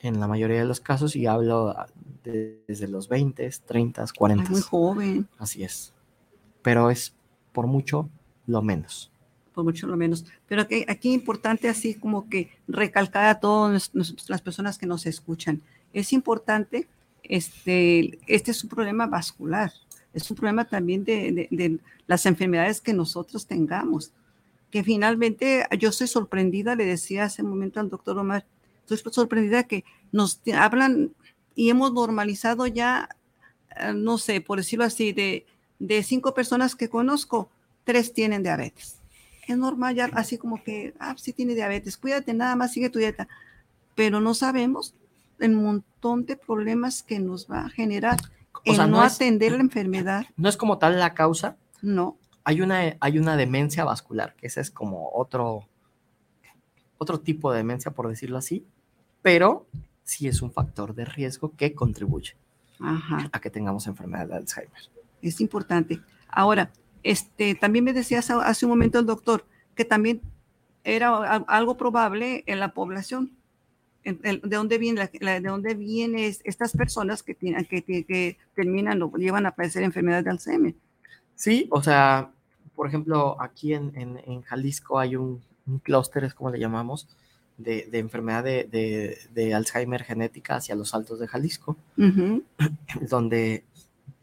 [0.00, 1.74] en la mayoría de los casos, y hablo
[2.24, 4.44] de- desde los 20, 30, 40.
[4.44, 5.92] Ay, muy joven, Así es.
[6.62, 7.14] Pero es
[7.52, 8.08] por mucho
[8.46, 9.10] lo menos.
[9.54, 10.24] por mucho lo menos.
[10.48, 13.90] Pero aquí, aquí es importante así como que recalcar a todas
[14.28, 15.60] las personas que nos escuchan.
[15.92, 16.88] Es importante,
[17.22, 19.70] este, este es un problema vascular,
[20.12, 24.12] es un problema también de, las enfermedades que nosotros tengamos.
[24.70, 28.44] Que finalmente yo estoy sorprendida, le decía hace un momento al doctor Omar,
[28.88, 31.12] estoy sorprendida que nos hablan
[31.54, 33.08] y hemos normalizado ya,
[33.76, 35.46] eh, no sé, por decirlo así, de,
[35.78, 37.50] de cinco personas que conozco,
[37.84, 38.98] tres tienen diabetes.
[39.46, 42.98] Es normal ya, así como que, ah, sí tiene diabetes, cuídate nada más, sigue tu
[42.98, 43.28] dieta.
[43.94, 44.94] Pero no sabemos
[45.38, 48.18] el montón de problemas que nos va a generar
[48.66, 50.26] O sea, no, no es, atender la enfermedad.
[50.36, 54.60] no es como tal la causa, No, hay una, hay una demencia vascular, que ese
[54.60, 55.68] es como otro,
[56.98, 58.66] otro tipo de demencia, por decirlo así,
[59.22, 59.66] pero
[60.04, 62.36] sí es un factor de riesgo que contribuye
[62.80, 64.90] ajá, a que tengamos enfermedad de Alzheimer.
[65.20, 66.00] es importante.
[66.28, 66.70] Ahora,
[67.02, 70.20] este, también me decía hace, un momento el doctor que también
[70.84, 73.32] era algo probable en la población.
[74.04, 79.00] ¿De dónde viene, la- de dónde vienen es- estas personas que, tienen, que, que- terminan
[79.02, 80.74] o llevan a padecer enfermedad de Alzheimer?
[81.36, 82.30] Sí, o sea,
[82.74, 87.08] por ejemplo, aquí en, en- en Jalisco hay un, un clúster, es como le llamamos,
[87.58, 92.42] de, de enfermedad de, de- de Alzheimer genética hacia los altos de Jalisco, Ujú,
[93.08, 93.62] donde,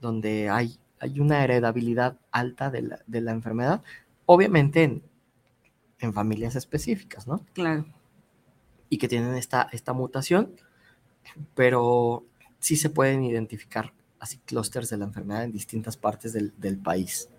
[0.02, 3.82] donde hay, hay una heredabilidad alta de la, de la enfermedad,
[4.26, 5.02] obviamente en,
[6.00, 7.46] en familias específicas, ¿no?
[7.54, 7.86] claro.
[8.90, 10.56] Y que tienen esta, esta mutación,
[11.56, 12.26] pero
[12.60, 17.30] sí se pueden identificar así clústeres de la enfermedad en distintas partes del, del país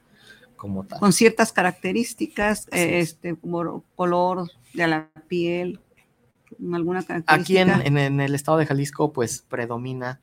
[0.56, 1.00] como tal.
[1.00, 3.10] Con ciertas características, eh, es.
[3.10, 5.80] este, como color de la piel,
[6.72, 7.62] alguna Aquí característica.
[7.62, 10.20] en, en- en el estado de Jalisco pues predomina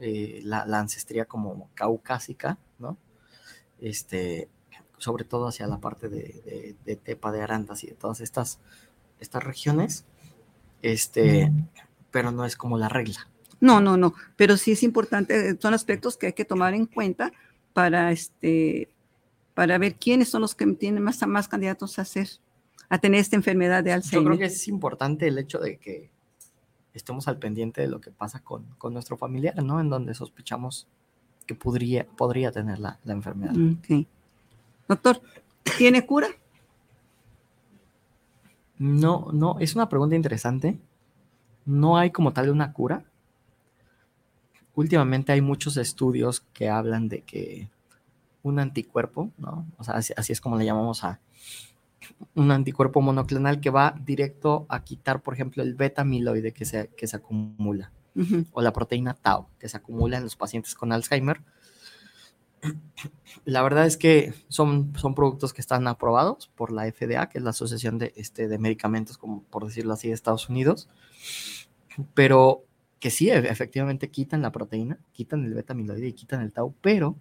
[0.00, 2.96] eh, la, la ancestría como caucásica, ¿no?
[3.80, 4.48] Este,
[4.98, 8.58] sobre todo hacia la parte de, de- de Tepa de Arandas y de todas estas,
[9.20, 10.04] estas regiones,
[10.82, 11.52] este,
[12.10, 13.28] pero no es como la regla.
[13.60, 16.86] No, no, no, pero sí es importante, eh, son aspectos que hay que tomar en
[16.86, 17.32] cuenta
[17.72, 18.88] para este
[19.54, 22.28] para ver quiénes son los que tienen más, más candidatos a ser
[22.88, 24.26] a tener esta enfermedad de Yo Alzheimer.
[24.26, 26.10] creo que es importante el hecho de que
[26.94, 29.80] estemos al pendiente de lo que pasa con, con nuestro familiar, ¿no?
[29.80, 30.86] En donde sospechamos
[31.46, 33.54] que podría, podría tener la, la enfermedad.
[34.88, 35.20] Doctor,
[35.76, 36.28] ¿tiene cura?
[38.78, 40.78] No, no, es una pregunta interesante.
[41.64, 43.04] No hay como tal una cura.
[44.74, 47.68] Últimamente hay muchos estudios que hablan de que
[48.42, 49.66] un anticuerpo, ¿no?
[49.76, 51.20] O sea, así, así es como le llamamos a
[52.34, 56.88] un anticuerpo monoclonal que va directo a quitar, por ejemplo, el beta amiloide que se,
[56.96, 57.92] que se acumula.
[58.52, 61.40] O la proteína tau que se acumula en los pacientes con Alzheimer.
[63.44, 67.44] La verdad es que son, son productos que están aprobados por la FDA, que es
[67.44, 70.88] la Asociación de, este, de Medicamentos, como por decirlo así, de Estados Unidos,
[72.14, 72.64] pero
[73.00, 77.16] que sí, efectivamente quitan la proteína, quitan el beta amiloide y quitan el tau, pero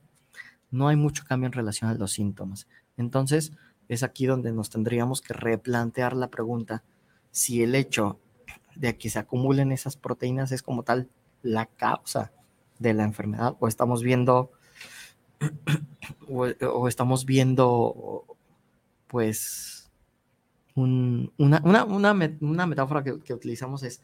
[0.71, 2.67] no hay mucho cambio en relación a los síntomas.
[2.97, 3.53] Entonces,
[3.87, 6.83] es aquí donde nos tendríamos que replantear la pregunta
[7.31, 8.19] si el hecho
[8.75, 11.09] de que se acumulen esas proteínas es como tal
[11.41, 12.31] la causa
[12.79, 14.51] de la enfermedad o estamos viendo
[16.27, 18.25] o, o estamos viendo
[19.07, 19.89] pues
[20.75, 24.01] un- una, una, una met- una metáfora que, que utilizamos es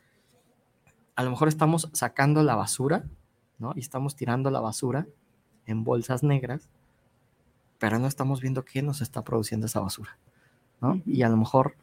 [1.16, 3.06] a lo mejor estamos sacando la basura
[3.60, 3.74] ¿no?
[3.76, 5.08] y estamos tirando la basura
[5.66, 6.70] en bolsas negras
[7.80, 10.18] pero no estamos viendo qué nos está produciendo esa basura
[10.82, 11.02] ¿no?
[11.06, 11.76] y a lo mejor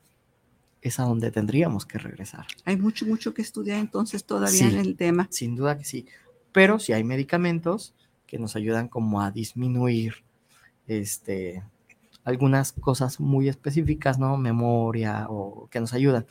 [0.82, 4.74] es a donde tendríamos que regresar Hay mucho, mucho que estudiar entonces todavía Sí.
[4.74, 5.28] en el tema.
[5.30, 6.06] sin duda que sí.
[6.52, 7.94] Pero si hay medicamentos
[8.30, 10.22] que nos ayudan como a disminuir
[10.86, 11.64] este,
[12.22, 14.36] algunas cosas muy específicas, ¿no?
[14.36, 16.26] Memoria o que nos ayudan.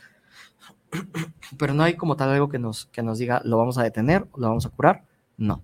[1.58, 4.26] Pero no hay como tal algo que nos, que nos diga lo vamos a detener,
[4.38, 5.04] lo vamos a curar.
[5.36, 5.62] No.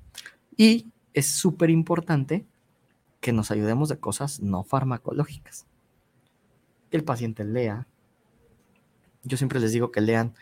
[0.58, 2.45] Y es súper importante
[3.21, 5.65] que nos ayudemos de cosas no farmacológicas.
[6.91, 7.88] Que el paciente lea.
[9.24, 10.34] Yo siempre les digo que lean.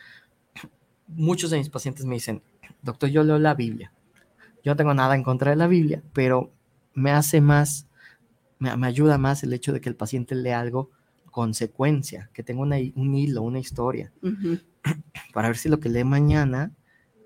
[1.08, 2.42] Muchos de mis pacientes me dicen,
[2.82, 3.94] doctor, yo leo la Biblia.
[4.64, 6.52] Yo no tengo nada en contra de la Biblia, pero
[6.94, 7.88] me hace más,
[8.60, 10.90] me, me ayuda más el hecho de que el paciente lea algo
[11.34, 14.12] con secuencia, que tenga una un hilo, una historia,
[15.34, 16.72] para ver si lo que lee mañana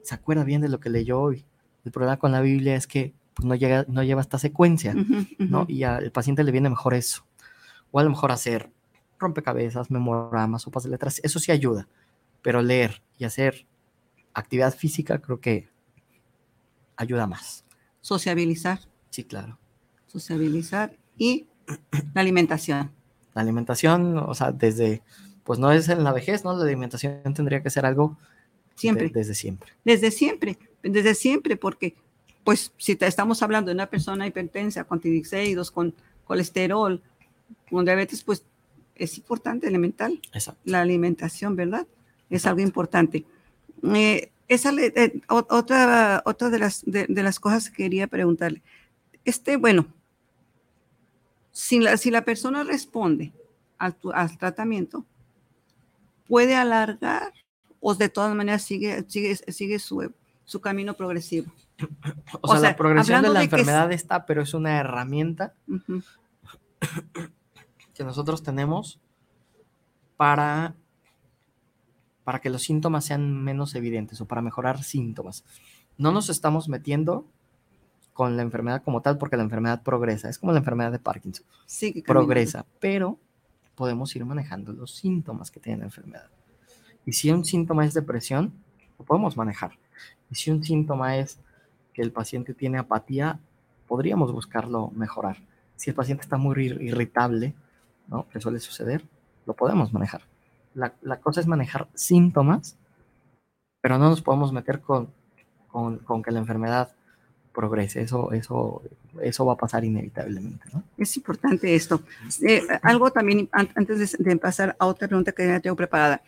[0.02, 1.46] se acuerda bien de lo que leyó hoy.
[1.84, 4.96] El problema con la Biblia es que pues, no, llega, no lleva esta secuencia,
[5.38, 5.66] ¿no?
[5.68, 7.26] Y al paciente le viene mejor eso.
[7.92, 8.72] O a lo mejor hacer
[9.20, 11.90] rompecabezas, memoramas, sopas de letras, eso sí ayuda.
[12.42, 13.68] Pero leer y hacer
[14.34, 15.68] actividad física creo que
[16.98, 17.64] ayuda más.
[18.02, 18.80] Sociabilizar,
[19.10, 19.58] Sí, claro.
[20.08, 21.48] sociabilizar y
[22.14, 22.92] la alimentación.
[23.34, 25.02] La alimentación, o sea, desde,
[25.44, 26.54] pues no es en la vejez, ¿no?
[26.58, 29.10] La alimentación tendría que ser algo de- Siempre.
[29.14, 29.72] desde siempre.
[29.86, 31.96] Desde siempre, desde siempre, porque
[32.44, 35.94] pues si te estamos hablando de una persona hipertensa, con triglicéridos, con
[36.26, 37.02] colesterol,
[37.70, 38.44] con diabetes, pues
[38.96, 40.60] es importante, elemental, Exacto.
[40.66, 41.86] la alimentación, ¿verdad?
[42.30, 43.26] Es algo importante.
[43.84, 48.62] Eh, esa le- eh, otra, otra de, las, de, de las cosas que quería preguntarle.
[49.26, 49.88] Este, bueno,
[51.52, 53.34] si la, si la persona responde
[53.78, 53.96] al,
[54.38, 55.06] tratamiento,
[56.28, 57.34] puede alargar
[57.80, 60.12] o de todas maneras sigue, sigue, sigue su,
[60.46, 61.52] su camino progresivo.
[62.34, 64.54] O, O sea, sea, la progresión de la de que es- enfermedad está, pero es
[64.54, 65.54] una herramienta
[67.94, 69.00] que nosotros tenemos
[70.16, 70.74] para,
[72.28, 75.46] para que los síntomas sean menos evidentes o para mejorar síntomas.
[75.98, 77.26] No nos estamos metiendo
[78.12, 80.28] con la enfermedad como tal, porque la enfermedad progresa.
[80.28, 81.46] Es como la enfermedad de Parkinson.
[81.66, 82.28] Sigue caminando.
[82.28, 83.18] Progresa, pero
[83.76, 86.30] podemos ir manejando los síntomas que tiene la enfermedad.
[87.06, 88.52] Y si un síntoma es depresión,
[89.00, 89.80] lo podemos manejar.
[90.30, 91.40] Y si un síntoma es
[91.94, 93.40] que el paciente tiene apatía,
[93.88, 95.38] podríamos buscarlo mejorar.
[95.78, 97.54] Si el paciente está muy ir- irritable,
[98.10, 98.28] ¿no?
[98.28, 99.06] Que suele suceder,
[99.46, 100.24] lo podemos manejar.
[100.78, 102.78] La, la cosa es manejar síntomas,
[103.82, 105.10] pero no nos podemos meter con,
[105.68, 106.94] con, con que la enfermedad
[107.52, 108.02] progrese.
[108.04, 108.84] Eso, eso,
[109.22, 110.68] eso va a pasar inevitablemente.
[110.96, 112.02] Es importante esto.
[112.44, 116.22] Eh, algo también, an- antes de, pasar a otra pregunta que ya tengo preparada.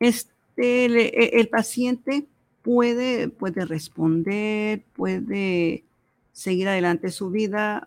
[0.00, 2.26] Este, e- el paciente
[2.62, 5.84] puede, puede responder, puede
[6.32, 7.86] seguir adelante su vida,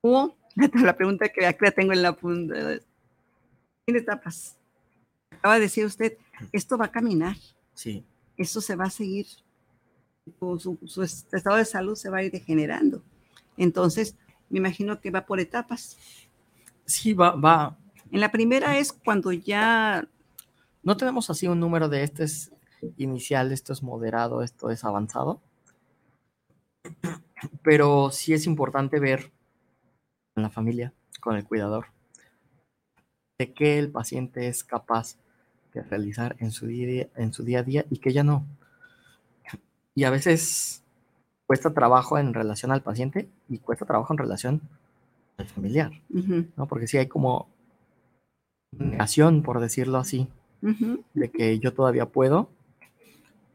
[0.00, 0.34] o
[0.82, 2.54] la pregunta que la tengo en la punta.
[3.86, 4.56] Etapas.
[5.30, 6.16] Acaba de decir usted,
[6.52, 7.36] esto va a caminar,
[7.74, 8.04] Sí.
[8.36, 9.26] esto se va a seguir,
[10.38, 13.02] su estado de salud se va a ir degenerando.
[13.56, 14.16] Entonces,
[14.50, 15.96] me imagino que va por etapas.
[16.84, 17.76] Sí, va, va.
[18.12, 20.06] En la primera es cuando ya,
[20.84, 22.52] No tenemos así un número de este es
[22.98, 25.40] inicial, esto es moderado, esto es avanzado.
[27.62, 29.32] Pero sí es importante ver
[30.36, 31.86] en la familia, con el cuidador,
[33.42, 35.16] de qué el paciente es capaz
[35.74, 38.46] de realizar en su día, en su día a día y que ya no.
[39.96, 40.84] Y a veces
[41.46, 44.60] cuesta trabajo en relación al paciente y cuesta trabajo en relación
[45.38, 45.90] al familiar,
[46.56, 46.66] ¿no?
[46.68, 47.48] Porque sí hay como
[48.70, 50.28] negación, por decirlo así,
[50.60, 52.48] de que yo todavía puedo,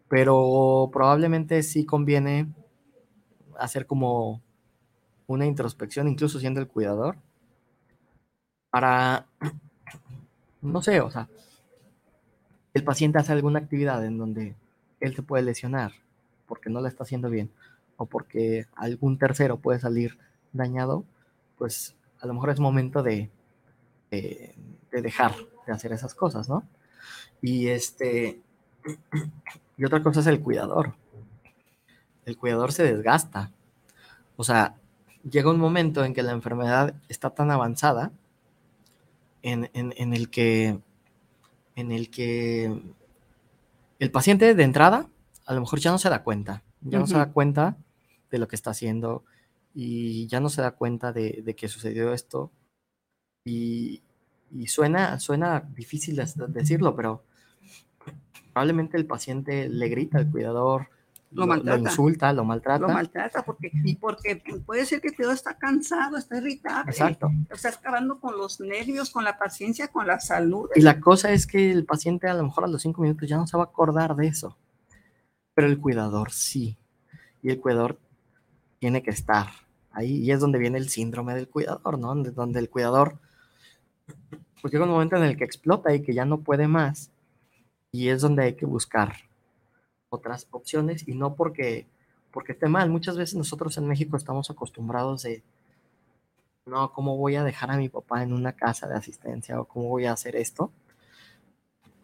[0.10, 2.48] pero probablemente sí conviene
[3.58, 4.42] hacer como
[5.28, 7.18] una introspección, incluso siendo el cuidador,
[8.70, 9.28] para,
[10.62, 11.30] no sé, o sea,
[12.74, 14.56] el paciente hace alguna actividad en donde
[15.00, 15.94] él se puede lesionar
[16.48, 17.52] porque no la está haciendo bien
[17.98, 20.18] o porque algún tercero puede salir
[20.54, 21.04] dañado,
[21.58, 23.30] pues a lo mejor es momento de,
[24.12, 24.56] de,
[24.92, 25.34] de dejar
[25.66, 26.64] de hacer esas cosas, ¿no?
[27.42, 28.40] Y este,
[29.78, 30.96] y otra cosa es el cuidador.
[32.26, 33.52] El cuidador se desgasta.
[34.36, 34.76] O sea,
[35.30, 38.12] llega un momento en que la enfermedad está tan avanzada
[39.48, 40.80] en, en- en el que
[41.76, 42.82] en el que
[44.00, 45.10] el paciente de entrada
[45.46, 47.78] a lo mejor ya no se da cuenta, ya no se da cuenta
[48.32, 49.24] de lo que está haciendo
[49.74, 52.52] y ya no se da cuenta de, de que sucedió esto.
[53.46, 54.02] Y,
[54.52, 57.24] y suena, suena difícil de- decirlo, pero
[58.54, 60.90] probablemente el paciente le grita al cuidador,
[61.32, 61.80] Lo maltrata.
[61.80, 62.88] insulta, lo maltrata.
[62.88, 66.92] lo maltrata porque, porque puede ser que todo está cansado, está irritable.
[66.92, 67.30] Exacto.
[67.50, 70.70] Está acabando con los nervios, con la paciencia, con la salud.
[70.76, 73.38] Y la cosa es que el paciente a lo mejor a los cinco minutos ya
[73.38, 74.58] no se va a acordar de eso.
[75.54, 76.78] Pero el cuidador sí.
[77.42, 78.00] Y el cuidador
[78.80, 79.48] tiene que estar
[79.92, 80.24] ahí.
[80.24, 82.08] Y es donde viene el síndrome del cuidador, ¿no?
[82.08, 83.20] Donde, donde el cuidador
[84.62, 87.12] pues llega un momento en el que explota y que ya no puede más.
[87.92, 89.27] Y es donde hay que buscar
[90.10, 91.88] otras opciones y no porque,
[92.32, 92.90] porque esté mal.
[92.90, 95.44] Muchas veces nosotros en México estamos acostumbrados de,
[96.68, 99.90] no, ¿cómo voy a dejar a mi papá en una casa de asistencia o cómo
[99.90, 100.72] voy a hacer esto?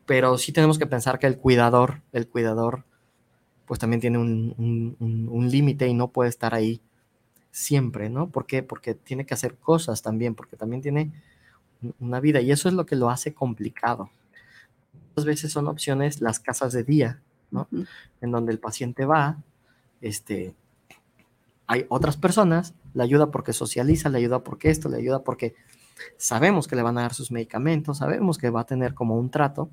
[0.06, 2.84] Pero sí tenemos que pensar que el cuidador, el cuidador,
[3.68, 6.82] pues también tiene un, un- un- límite y no puede estar ahí
[7.52, 8.30] siempre, ¿no?
[8.30, 8.64] ¿Por qué?
[8.64, 11.12] Porque tiene que hacer cosas también, porque también tiene
[11.84, 14.12] un- una vida y eso es lo que lo hace complicado.
[15.16, 17.22] Muchas veces son opciones las casas de día,
[18.22, 19.38] en donde el paciente va,
[20.02, 20.54] este,
[21.68, 25.56] hay otras personas, le ayuda porque socializa, le ayuda porque esto, le ayuda porque
[26.18, 29.30] sabemos que le van a dar sus medicamentos, sabemos que va a tener como un
[29.30, 29.70] trato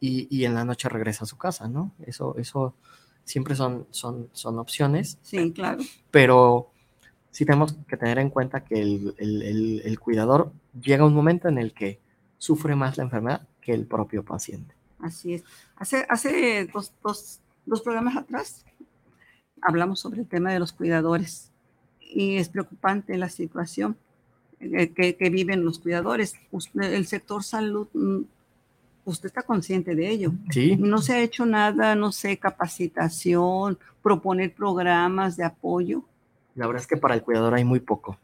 [0.00, 1.92] y, y en la noche regresa a su casa, ¿no?
[2.06, 2.74] Eso, eso
[3.24, 5.82] siempre son, son, son opciones, Sí, claro.
[6.10, 6.70] pero
[7.30, 11.14] sí tenemos que tener en cuenta que el, el- el- el cuidador llega a un
[11.14, 12.00] momento en el que
[12.38, 14.74] sufre más la enfermedad que el propio paciente.
[15.02, 15.44] Así es.
[15.76, 18.64] Hace, hace dos, dos- dos programas atrás
[19.62, 21.50] hablamos sobre el tema de los cuidadores
[22.00, 23.96] y es preocupante la situación
[24.58, 26.34] eh, que, que viven los cuidadores.
[26.74, 28.20] El sector salud, mm,
[29.04, 30.32] usted está consciente de ello.
[30.50, 36.04] Sí, No se ha hecho nada, no sé, capacitación, proponer programas de apoyo.
[36.54, 38.18] La verdad es que para el cuidador hay muy poco.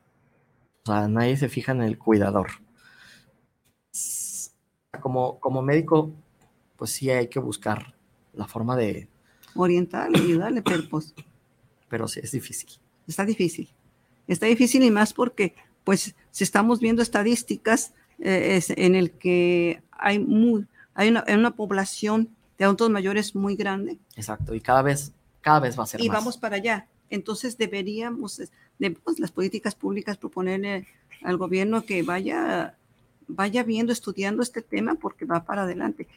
[0.84, 2.48] O sea, nadie se fija en el cuidador.
[5.00, 6.12] Como, como médico,
[6.76, 7.94] pues sí hay que buscar
[8.34, 9.08] la forma de,
[9.54, 11.14] orientarle, ayudarle, pero pues
[11.88, 12.68] pero sí es difícil.
[13.06, 13.68] está difícil.
[14.26, 15.54] Está difícil y más porque,
[15.84, 21.34] pues, si estamos viendo estadísticas eh, es en el que hay, muy, hay una, hay
[21.34, 24.54] una población de adultos mayores muy grande Exacto.
[24.54, 25.12] Y cada vez,
[25.42, 26.18] cada vez va a ser y más.
[26.18, 26.88] vamos para allá.
[27.10, 28.42] entonces deberíamos,
[28.78, 30.86] debemos las políticas públicas proponerle
[31.22, 32.76] al gobierno que vaya,
[33.28, 36.08] vaya viendo, estudiando este tema porque va para adelante.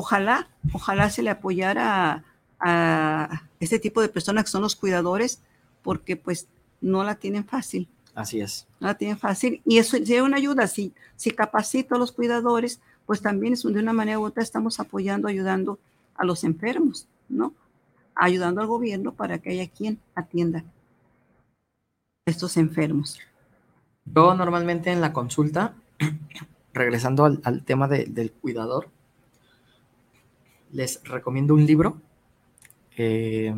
[0.00, 2.24] Ojalá, ojalá se le apoyara
[2.58, 5.42] a, este tipo de personas que son los cuidadores
[5.82, 6.48] porque pues
[6.80, 7.86] no la tienen fácil.
[8.14, 8.66] Así es.
[8.80, 10.68] No la tienen fácil y eso sería una ayuda.
[10.68, 14.80] Si, si capacito a los cuidadores, pues también es de una manera u otra estamos
[14.80, 15.78] apoyando, ayudando
[16.14, 17.52] a los enfermos, ¿no?
[18.14, 20.64] Ayudando al gobierno para que haya quien atienda
[22.26, 23.18] a estos enfermos.
[24.06, 25.74] Yo normalmente en la consulta,
[26.72, 28.88] regresando al, tema del cuidador,
[30.72, 32.00] les recomiendo un libro.
[32.96, 33.54] Eh,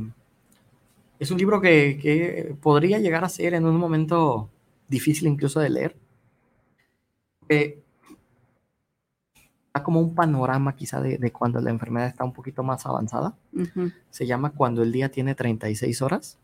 [1.18, 4.50] es un libro que, podría llegar a ser en un momento
[4.88, 5.96] difícil incluso de leer.
[9.74, 13.36] da como un panorama quizá de, cuando la enfermedad está un poquito más avanzada.
[14.10, 16.38] Se llama Cuando el día tiene 36 horas.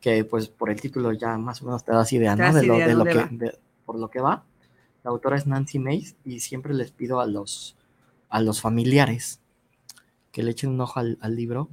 [0.00, 2.52] Que pues por el título ya más o menos te das idea, ¿no?
[2.52, 4.44] De lo, que, por lo que va.
[5.02, 7.76] La autora es Nancy Mays y siempre les pido a los,
[8.28, 9.40] a los familiares
[10.36, 11.70] que le echen un ojo al, libro.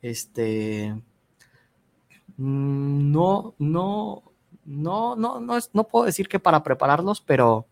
[0.00, 0.94] Este.
[2.36, 4.22] Mm, no, no,
[4.64, 7.66] no, no, no, no puedo decir que para prepararlos, pero,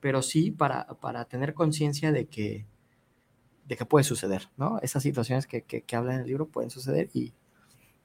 [0.00, 2.64] pero sí para, para tener conciencia de que,
[3.66, 4.78] de que puede suceder, ¿no?
[4.80, 7.34] Esas situaciones que, que, hablan en el libro pueden suceder y,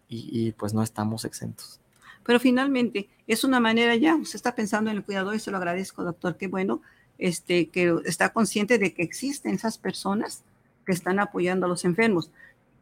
[0.10, 1.80] y, pues no estamos exentos.
[2.26, 5.56] Pero finalmente es una manera ya, usted está pensando en el cuidador y se lo
[5.56, 6.82] agradezco, doctor, qué bueno,
[7.18, 10.44] este, que está consciente de que existen esas personas
[10.86, 12.30] que están apoyando a los enfermos.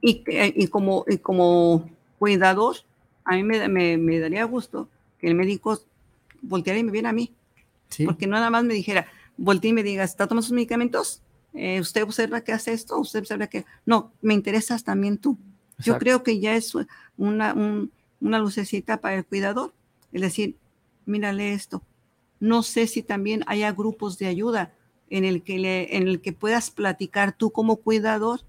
[0.01, 2.77] Y, y, como, y como cuidador,
[3.23, 4.87] a mí me, me, daría gusto
[5.19, 5.79] que el médico
[6.41, 7.31] volteara y me viera a mí.
[8.05, 9.05] Porque no nada más me dijera,
[9.37, 11.21] voltee y me diga, ¿está tomando sus medicamentos?
[11.53, 12.97] Eh, ¿Usted observa que hace esto?
[12.97, 13.65] ¿Usted observa que...?
[13.85, 15.37] No, me interesas también tú.
[15.79, 16.73] Yo creo que ya es
[17.17, 17.55] una,
[18.19, 19.73] una lucecita para el cuidador.
[20.13, 20.55] Es decir,
[21.05, 21.81] mírale esto.
[22.39, 24.73] No sé si también haya grupos de ayuda
[25.11, 28.39] en el que, le, en el que puedas platicar tú como cuidador,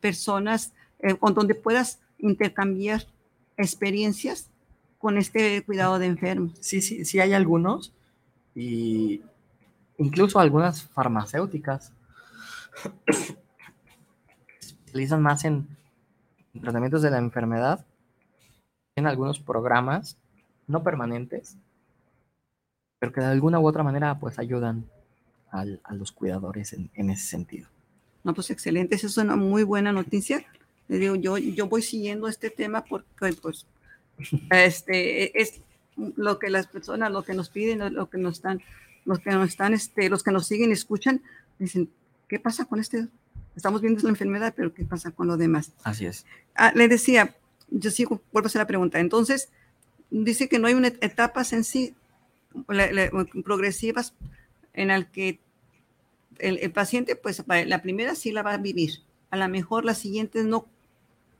[0.00, 3.06] personas eh, con donde puedas intercambiar
[3.56, 4.48] experiencias
[4.98, 6.52] con este cuidado de enfermos.
[6.60, 7.92] Sí, sí, sí hay algunos
[8.54, 9.20] y
[9.98, 11.92] incluso algunas farmacéuticas
[14.88, 15.66] utilizan más en
[16.60, 17.84] tratamientos de la enfermedad,
[18.94, 20.16] en algunos programas
[20.68, 21.56] no permanentes,
[23.00, 24.86] pero que de alguna u otra manera pues ayudan
[25.52, 27.68] a los cuidadores en, ese sentido.
[28.24, 30.44] No, pues excelente, esa es una muy buena noticia.
[30.88, 33.66] Le digo, yo, yo voy siguiendo este tema porque pues
[34.50, 35.60] este es
[36.16, 38.62] lo que las personas, lo que nos piden, lo que nos están,
[39.04, 41.22] los que nos están, este, los que nos siguen y escuchan,
[41.58, 41.90] dicen,
[42.28, 43.08] ¿qué pasa con este?
[43.54, 45.72] Estamos viendo la enfermedad, pero ¿qué pasa con lo demás?
[45.84, 46.24] Así es.
[46.54, 47.36] Ah, le decía,
[47.68, 49.00] yo sigo, vuelvo a hacer la pregunta.
[49.00, 49.50] Entonces,
[50.10, 51.94] dice que no hay una etapas en sí
[53.44, 54.14] progresivas
[54.74, 55.40] en el que
[56.38, 59.00] el, paciente, pues la primera sí la va a vivir,
[59.30, 60.66] a lo mejor la siguiente no,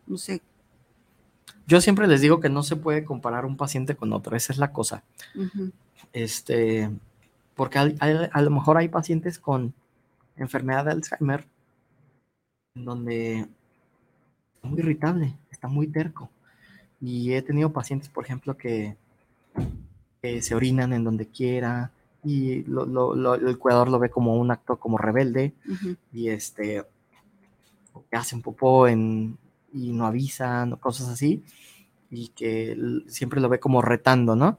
[0.06, 0.40] no sé.
[1.66, 4.58] Yo siempre les digo que no se puede comparar un paciente con otro, esa es
[4.58, 5.04] la cosa.
[6.12, 6.90] Este,
[7.54, 9.74] porque a lo mejor hay pacientes con
[10.36, 11.46] enfermedad de Alzheimer
[12.74, 13.38] en donde
[14.54, 16.30] está muy irritable, está muy terco.
[17.00, 18.96] Y he tenido pacientes, por ejemplo, que,
[20.22, 21.90] que se orinan en donde quiera,
[22.24, 25.54] y lo, el cuidador lo ve como un acto como rebelde
[26.12, 26.84] y este
[28.10, 29.38] que hacen popó en,
[29.72, 31.44] y no avisan o cosas así
[32.10, 34.58] y que siempre lo ve como retando, ¿no?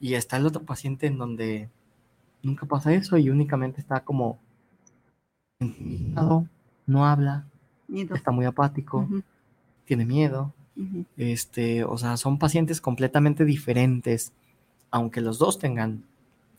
[0.00, 1.68] Y está el otro paciente en donde
[2.42, 4.38] nunca pasa eso y únicamente está como
[6.86, 7.46] no habla,
[7.92, 9.06] está muy apático,
[9.84, 10.54] tiene miedo.
[11.18, 14.32] Este, o sea, son pacientes completamente diferentes,
[14.90, 16.04] aunque los dos tengan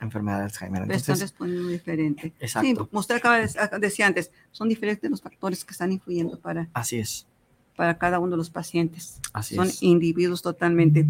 [0.06, 0.82] enfermedad de Alzheimer.
[0.84, 2.34] Entonces, están respondiendo diferente.
[2.40, 2.84] Exacto.
[2.84, 6.98] Sí, usted acaba de decir antes, son diferentes los factores que están influyendo para, Así
[7.00, 7.28] es.
[7.76, 9.20] para cada uno de los pacientes.
[9.34, 11.06] Así son individuos totalmente.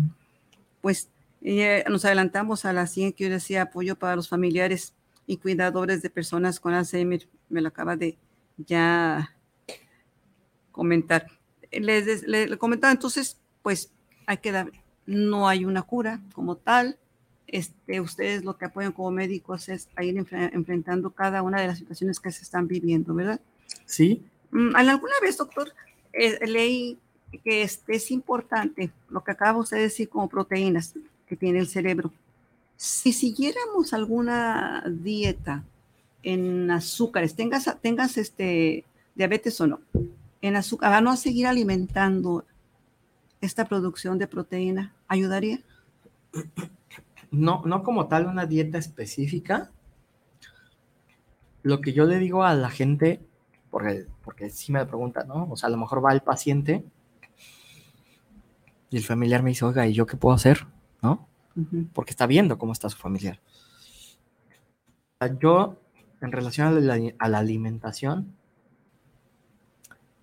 [0.81, 1.09] Pues
[1.41, 4.93] eh, nos adelantamos a la siguiente que yo decía, apoyo para los familiares
[5.27, 7.27] y cuidadores de personas con Alzheimer.
[7.49, 8.17] Me lo acaba de
[8.57, 9.35] ya
[10.71, 11.27] comentar.
[11.71, 13.91] Les, les comentaba entonces, pues
[14.25, 14.71] hay que dar,
[15.05, 16.97] no hay una cura como tal,
[17.51, 21.77] este, ustedes lo que apoyan como médicos es a ir enfrentando cada una de las
[21.77, 23.39] situaciones que se están viviendo, ¿verdad?
[23.85, 24.23] Sí.
[24.51, 25.73] Mm, ¿Alguna vez, doctor,
[26.13, 26.97] eh, leí
[27.43, 30.93] que este, es importante lo que acaba usted de decir como proteínas
[31.27, 32.11] que tiene el cerebro?
[32.77, 35.63] Si siguiéramos alguna dieta
[36.23, 39.81] en azúcares, tengas, tengas este, diabetes o no,
[40.41, 42.45] en azúcar, a no seguir alimentando
[43.41, 44.93] esta producción de proteína?
[45.07, 45.59] ¿Ayudaría?
[47.31, 49.71] No, no como tal una dieta específica.
[51.63, 53.21] Lo que yo le digo a la gente,
[53.69, 55.47] porque, porque sí me preguntan, ¿no?
[55.49, 56.83] O sea, a lo mejor va el paciente
[58.91, 60.67] y el familiar me dice, oiga, ¿y yo qué puedo hacer?
[61.01, 61.25] ¿No?
[61.93, 63.39] Porque está viendo cómo está su familiar.
[65.39, 65.77] Yo,
[66.19, 68.35] en relación a la, a la alimentación,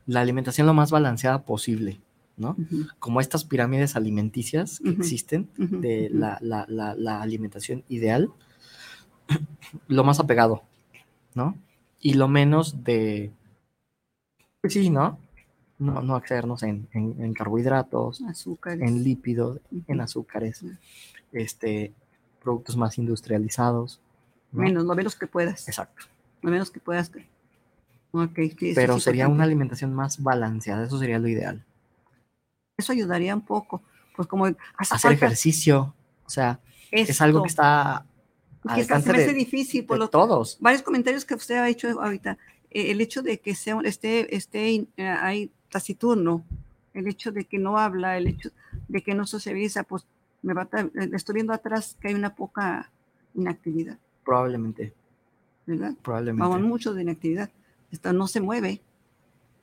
[0.07, 2.01] la alimentación lo más balanceada posible,
[2.39, 2.57] ¿no?
[2.99, 8.31] Como estas pirámides alimenticias que existen, de la, la- la- la alimentación ideal,
[9.89, 10.63] lo más apegado,
[11.35, 11.57] ¿no?
[12.01, 13.33] Y lo menos de,
[14.61, 15.19] pues sí, ¿no?
[15.79, 18.81] No, no excedernos en, en- en carbohidratos, Azúcares.
[18.89, 20.65] en lípidos, en azúcares,
[21.33, 21.93] este,
[22.43, 24.01] productos más industrializados.
[24.53, 24.63] ¿no?
[24.63, 25.69] Menos, lo menos que puedas.
[25.69, 26.07] Exacto.
[26.43, 27.13] Lo menos que puedas.
[28.35, 31.63] Sí, Pero sería una alimentación más balanceada, eso sería lo ideal.
[32.79, 33.83] Eso ayudaría un poco.
[34.17, 36.61] Pues como hace Hacer falta ejercicio, o sea,
[36.91, 38.07] es algo que está
[38.75, 40.59] que está- se me hace de, difícil por de lo todos.
[40.61, 42.39] varios comentarios que usted ha hecho ahorita.
[42.71, 46.45] Eh, el hecho de que sea esté, esté eh, ahí taciturno,
[46.95, 48.51] el hecho de que no habla, el hecho
[48.89, 50.07] de que no socializa, pues
[50.43, 52.91] me va a eh, estoy viendo atrás que hay una poca
[53.35, 54.93] inactividad, Probablemente,
[55.67, 55.95] ¿verdad?
[56.03, 56.49] probablemente.
[56.49, 57.51] Vamos, mucho de inactividad.
[57.91, 58.81] Esto no se mueve.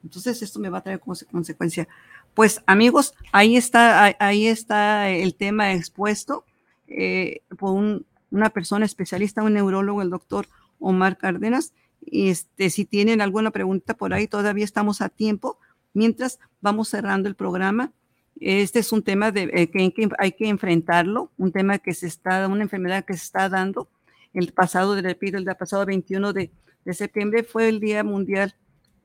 [0.03, 1.87] Entonces esto me va a traer como se- consecuencia.
[2.35, 6.45] Pues amigos, ahí está, ahí- está el tema expuesto
[6.87, 10.47] eh, por un- una persona especialista, un neurólogo, el doctor
[10.79, 11.73] Omar Cárdenas.
[12.05, 15.57] Este, si tienen alguna pregunta por ahí, todavía estamos a tiempo.
[15.93, 17.91] Mientras vamos cerrando el programa,
[18.39, 22.47] este es un tema de, eh, que, hay que enfrentarlo, un tema que se está,
[22.49, 23.87] una enfermedad que se está dando.
[24.33, 26.51] El pasado, repito, el pasado 21 de,
[26.83, 28.55] de septiembre fue el Día Mundial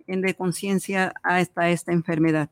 [0.08, 2.50] de conciencia a esta, esta enfermedad.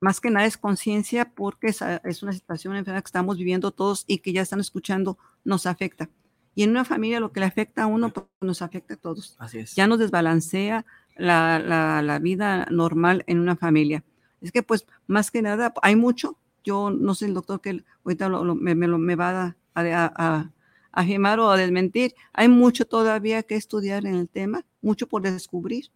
[0.00, 3.70] Más que nada es conciencia porque es, a- es una situación, enfermedad que estamos viviendo
[3.70, 6.08] todos y que ya están escuchando, nos afecta.
[6.54, 9.36] Y en una familia lo que le afecta a uno, pues, nos afecta a todos.
[9.38, 9.74] Así es.
[9.76, 10.84] Ya nos desbalancea
[11.16, 14.02] la, la- la vida normal en una familia.
[14.40, 16.38] Es que pues más que nada hay mucho.
[16.64, 19.80] Yo no sé el doctor que ahorita lo- lo- me, me lo- me va a,
[19.82, 20.50] a- a
[20.92, 22.14] afirmar o a desmentir.
[22.32, 25.90] Hay mucho todavía que estudiar en el tema, mucho por descubrir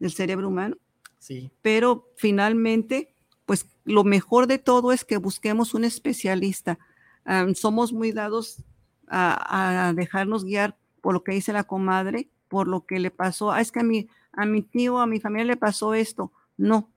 [0.00, 0.76] del cerebro humano
[1.18, 3.14] Sí, pero finalmente,
[3.48, 6.78] pues lo mejor de todo es que busquemos un especialista.
[7.54, 8.62] Somos muy dados
[9.06, 13.50] a, a dejarnos guiar por lo que dice la comadre, por lo que le pasó.
[13.50, 16.30] Ah, es que a mi, a mi tío, a mi familia le pasó esto.
[16.58, 16.90] No,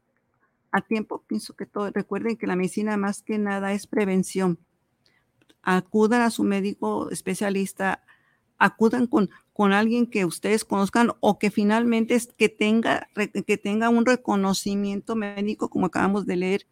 [0.74, 4.60] a tiempo pienso que todo, recuerden que la medicina más que nada es prevención.
[5.64, 8.04] Acudan a su médico especialista,
[8.62, 13.90] acudan con, con alguien que ustedes conozcan o que finalmente es que tenga, que tenga
[13.90, 16.68] un reconocimiento médico, como acabamos de leer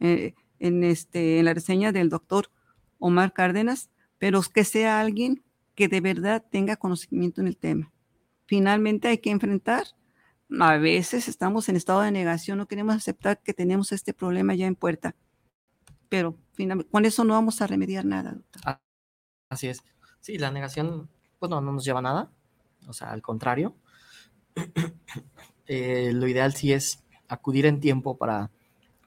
[0.00, 2.50] eh, en, este, en la reseña del doctor
[2.98, 3.88] Omar Cárdenas,
[4.18, 5.42] pero que sea alguien
[5.74, 7.90] que de verdad tenga conocimiento en el tema.
[8.44, 9.84] Finalmente hay que enfrentar.
[10.60, 14.66] A veces estamos en estado de negación, no queremos aceptar que tenemos este problema ya
[14.66, 15.14] en puerta,
[16.10, 18.32] pero finalmente, con eso no vamos a remediar nada.
[18.32, 18.80] doctor.
[19.48, 19.82] así es.
[20.20, 21.08] Sí, la negación,
[21.40, 22.30] pues no, no nos lleva nada.
[22.86, 23.74] O sea, al contrario.
[25.72, 28.50] Eh, lo ideal sí es acudir en tiempo para,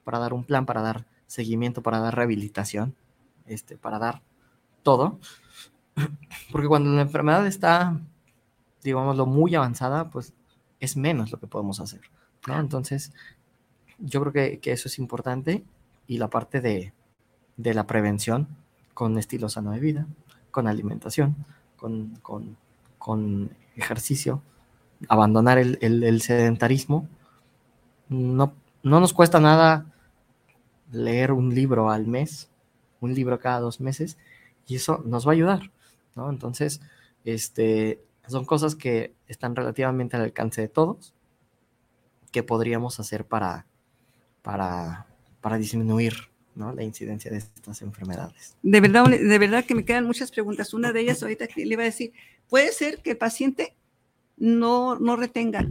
[0.02, 2.94] para dar un plan, para dar seguimiento, para dar rehabilitación,
[3.44, 4.22] este, para dar
[4.82, 5.20] todo.
[6.50, 8.00] Porque cuando la enfermedad está,
[8.82, 10.32] digámoslo, muy avanzada, pues
[10.80, 12.00] es menos lo que podemos hacer.
[12.46, 12.58] ¿no?
[12.58, 13.12] Entonces,
[13.98, 15.64] yo creo que, que eso es importante
[16.06, 16.94] y la parte de,
[17.58, 18.48] de la prevención
[18.94, 20.06] con estilo sano de vida,
[20.50, 21.36] con alimentación,
[21.84, 22.56] con, con-
[22.96, 24.40] con ejercicio,
[25.06, 27.06] abandonar el, el- sedentarismo.
[28.08, 29.84] No, no nos cuesta nada
[30.90, 32.48] leer un libro al mes,
[33.02, 34.16] un libro cada dos meses,
[34.66, 35.70] y eso nos va a ayudar,
[36.14, 36.30] ¿no?
[36.30, 36.80] Entonces,
[37.26, 41.12] este, son cosas que están relativamente al alcance de todos,
[42.32, 43.66] que podríamos hacer para,
[44.42, 45.06] para,
[45.42, 46.14] para disminuir
[46.54, 46.72] ¿no?
[46.72, 48.56] la incidencia de estas enfermedades.
[48.62, 50.74] De verdad, de verdad que me quedan muchas preguntas.
[50.74, 52.12] Una de ellas ahorita que le iba a decir,
[52.48, 53.74] puede ser que el paciente
[54.36, 55.68] no, no retenga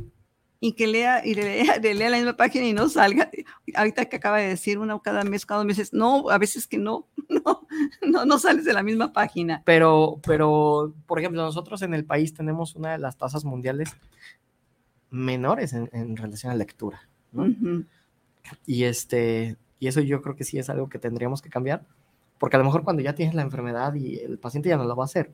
[0.59, 3.29] y que lea y lea, le lea la misma página y no salga.
[3.75, 6.77] Ahorita que acaba de decir una cada mes, cada dos meses, no, a veces que
[6.77, 7.67] no, no,
[8.01, 9.61] no, no sales de la misma página.
[9.65, 13.89] Pero, pero, por ejemplo, nosotros en el país tenemos una de las tasas mundiales
[15.09, 17.09] menores en, en relación a lectura.
[18.65, 21.83] Y este, y eso yo creo que sí es algo que tendríamos que cambiar,
[22.39, 24.95] porque a lo mejor cuando ya tienes la enfermedad y el paciente ya no lo
[24.95, 25.33] va a hacer,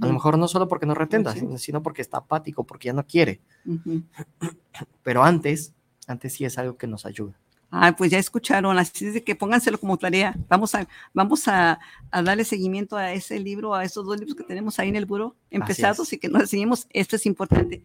[0.00, 1.46] a lo mejor no solo porque no retenda, Sí.
[1.58, 3.40] sino, porque está apático, porque ya no quiere.
[5.02, 5.72] Pero antes,
[6.06, 7.34] antes sí es algo que nos ayuda.
[7.70, 10.34] Ah, pues ya escucharon, así es de que pónganselo como tarea.
[10.48, 11.78] Vamos a, vamos a,
[12.10, 15.06] a darle seguimiento a ese libro, a esos dos libros que tenemos ahí en el
[15.06, 16.86] buro empezados y que nos seguimos.
[16.90, 17.82] Esto es importante.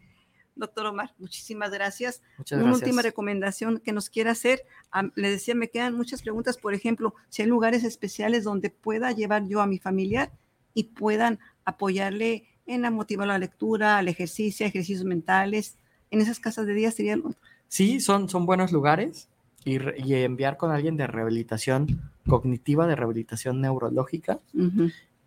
[0.55, 2.21] Doctor Omar, muchísimas gracias.
[2.37, 2.83] Muchas Una gracias.
[2.87, 4.61] última recomendación que nos quiera hacer.
[4.91, 6.57] Am- le decía, me quedan muchas preguntas.
[6.57, 10.31] Por ejemplo, si hay lugares especiales donde pueda llevar yo a mi familiar
[10.73, 15.77] y puedan apoyarle en la motivar a la lectura, al ejercicio, ejercicios mentales.
[16.11, 17.23] En esas casas de día serían
[17.67, 19.27] Sí, son, son buenos lugares
[19.65, 24.39] y, re- y enviar con alguien de rehabilitación cognitiva, de rehabilitación neurológica,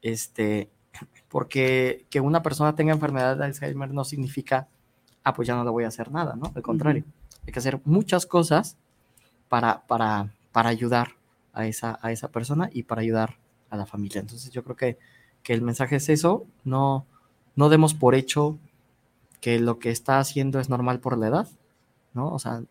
[0.03, 0.69] este,
[1.29, 4.69] porque que una persona tenga enfermedad de Alzheimer no significa,
[5.29, 6.53] ah, pues ya no le voy a hacer nada, ¿no?
[6.55, 7.05] Al contrario,
[7.47, 8.77] hay que hacer muchas cosas
[9.49, 11.13] para, para, para ayudar
[11.53, 13.37] a esa, a esa persona y para ayudar
[13.71, 14.21] a la familia.
[14.21, 14.99] Entonces yo creo que,
[15.43, 17.07] que el mensaje es eso, no,
[17.57, 18.59] no demos por hecho
[19.41, 21.49] que lo que está haciendo es normal por la edad,
[22.15, 22.33] ¿no?
[22.33, 22.63] O sea,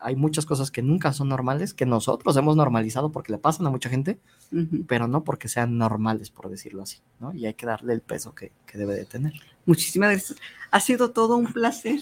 [0.00, 3.70] hay muchas cosas que nunca son normales, que nosotros hemos normalizado porque le pasan a
[3.70, 4.18] mucha gente,
[4.86, 7.32] pero no porque sean normales, por decirlo así, ¿no?
[7.34, 9.32] Y hay que darle el peso que, que debe de tener.
[9.66, 10.38] Muchísimas gracias.
[10.70, 12.00] Ha sido todo un placer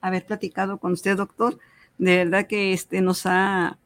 [0.00, 1.58] haber platicado con usted, doctor.
[1.98, 3.78] De verdad que este nos ha,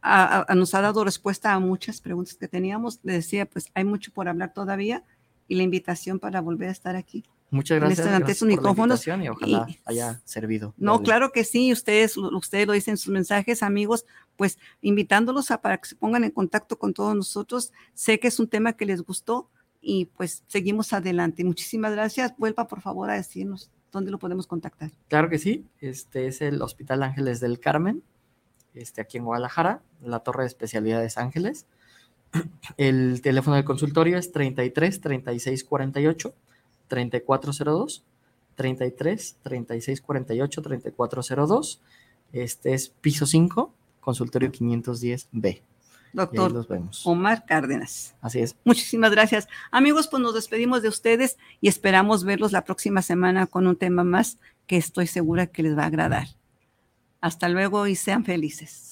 [0.00, 3.00] a- a- nos ha dado respuesta a muchas preguntas que teníamos.
[3.02, 5.02] Le decía, pues hay mucho por hablar todavía
[5.48, 7.24] y la invitación para volver a estar aquí.
[7.52, 10.72] Muchas gracias, gracias la micrófonos y ojalá y- haya servido.
[10.78, 15.60] No, claro que sí, ustedes, ustedes lo dicen en sus mensajes, amigos, pues invitándolos a
[15.60, 17.70] para que se pongan en contacto con todos nosotros.
[17.92, 19.50] Sé que es un tema que les gustó
[19.82, 21.44] y pues seguimos adelante.
[21.44, 22.32] Muchísimas gracias.
[22.38, 24.90] Vuelva por favor a decirnos dónde lo podemos contactar.
[25.08, 28.02] Claro que sí, este es el Hospital Ángeles del Carmen,
[28.72, 31.66] este, aquí en Guadalajara, la Torre de Especialidades Ángeles.
[32.78, 36.34] El teléfono del consultorio es 33 36 48
[36.92, 38.04] 3402,
[38.54, 41.80] 33 36 48 3402.
[42.34, 45.32] Este es piso 5, consultorio 510B.
[45.32, 45.62] Y ahí
[46.12, 47.06] Doctor los vemos.
[47.06, 48.14] Omar Cárdenas.
[48.20, 48.56] Así es.
[48.64, 49.48] Muchísimas gracias.
[49.70, 54.04] Amigos, pues nos despedimos de ustedes y esperamos verlos la próxima semana con un tema
[54.04, 54.36] más
[54.66, 56.26] que estoy segura que les va a agradar.
[57.22, 58.91] Hasta luego y sean felices.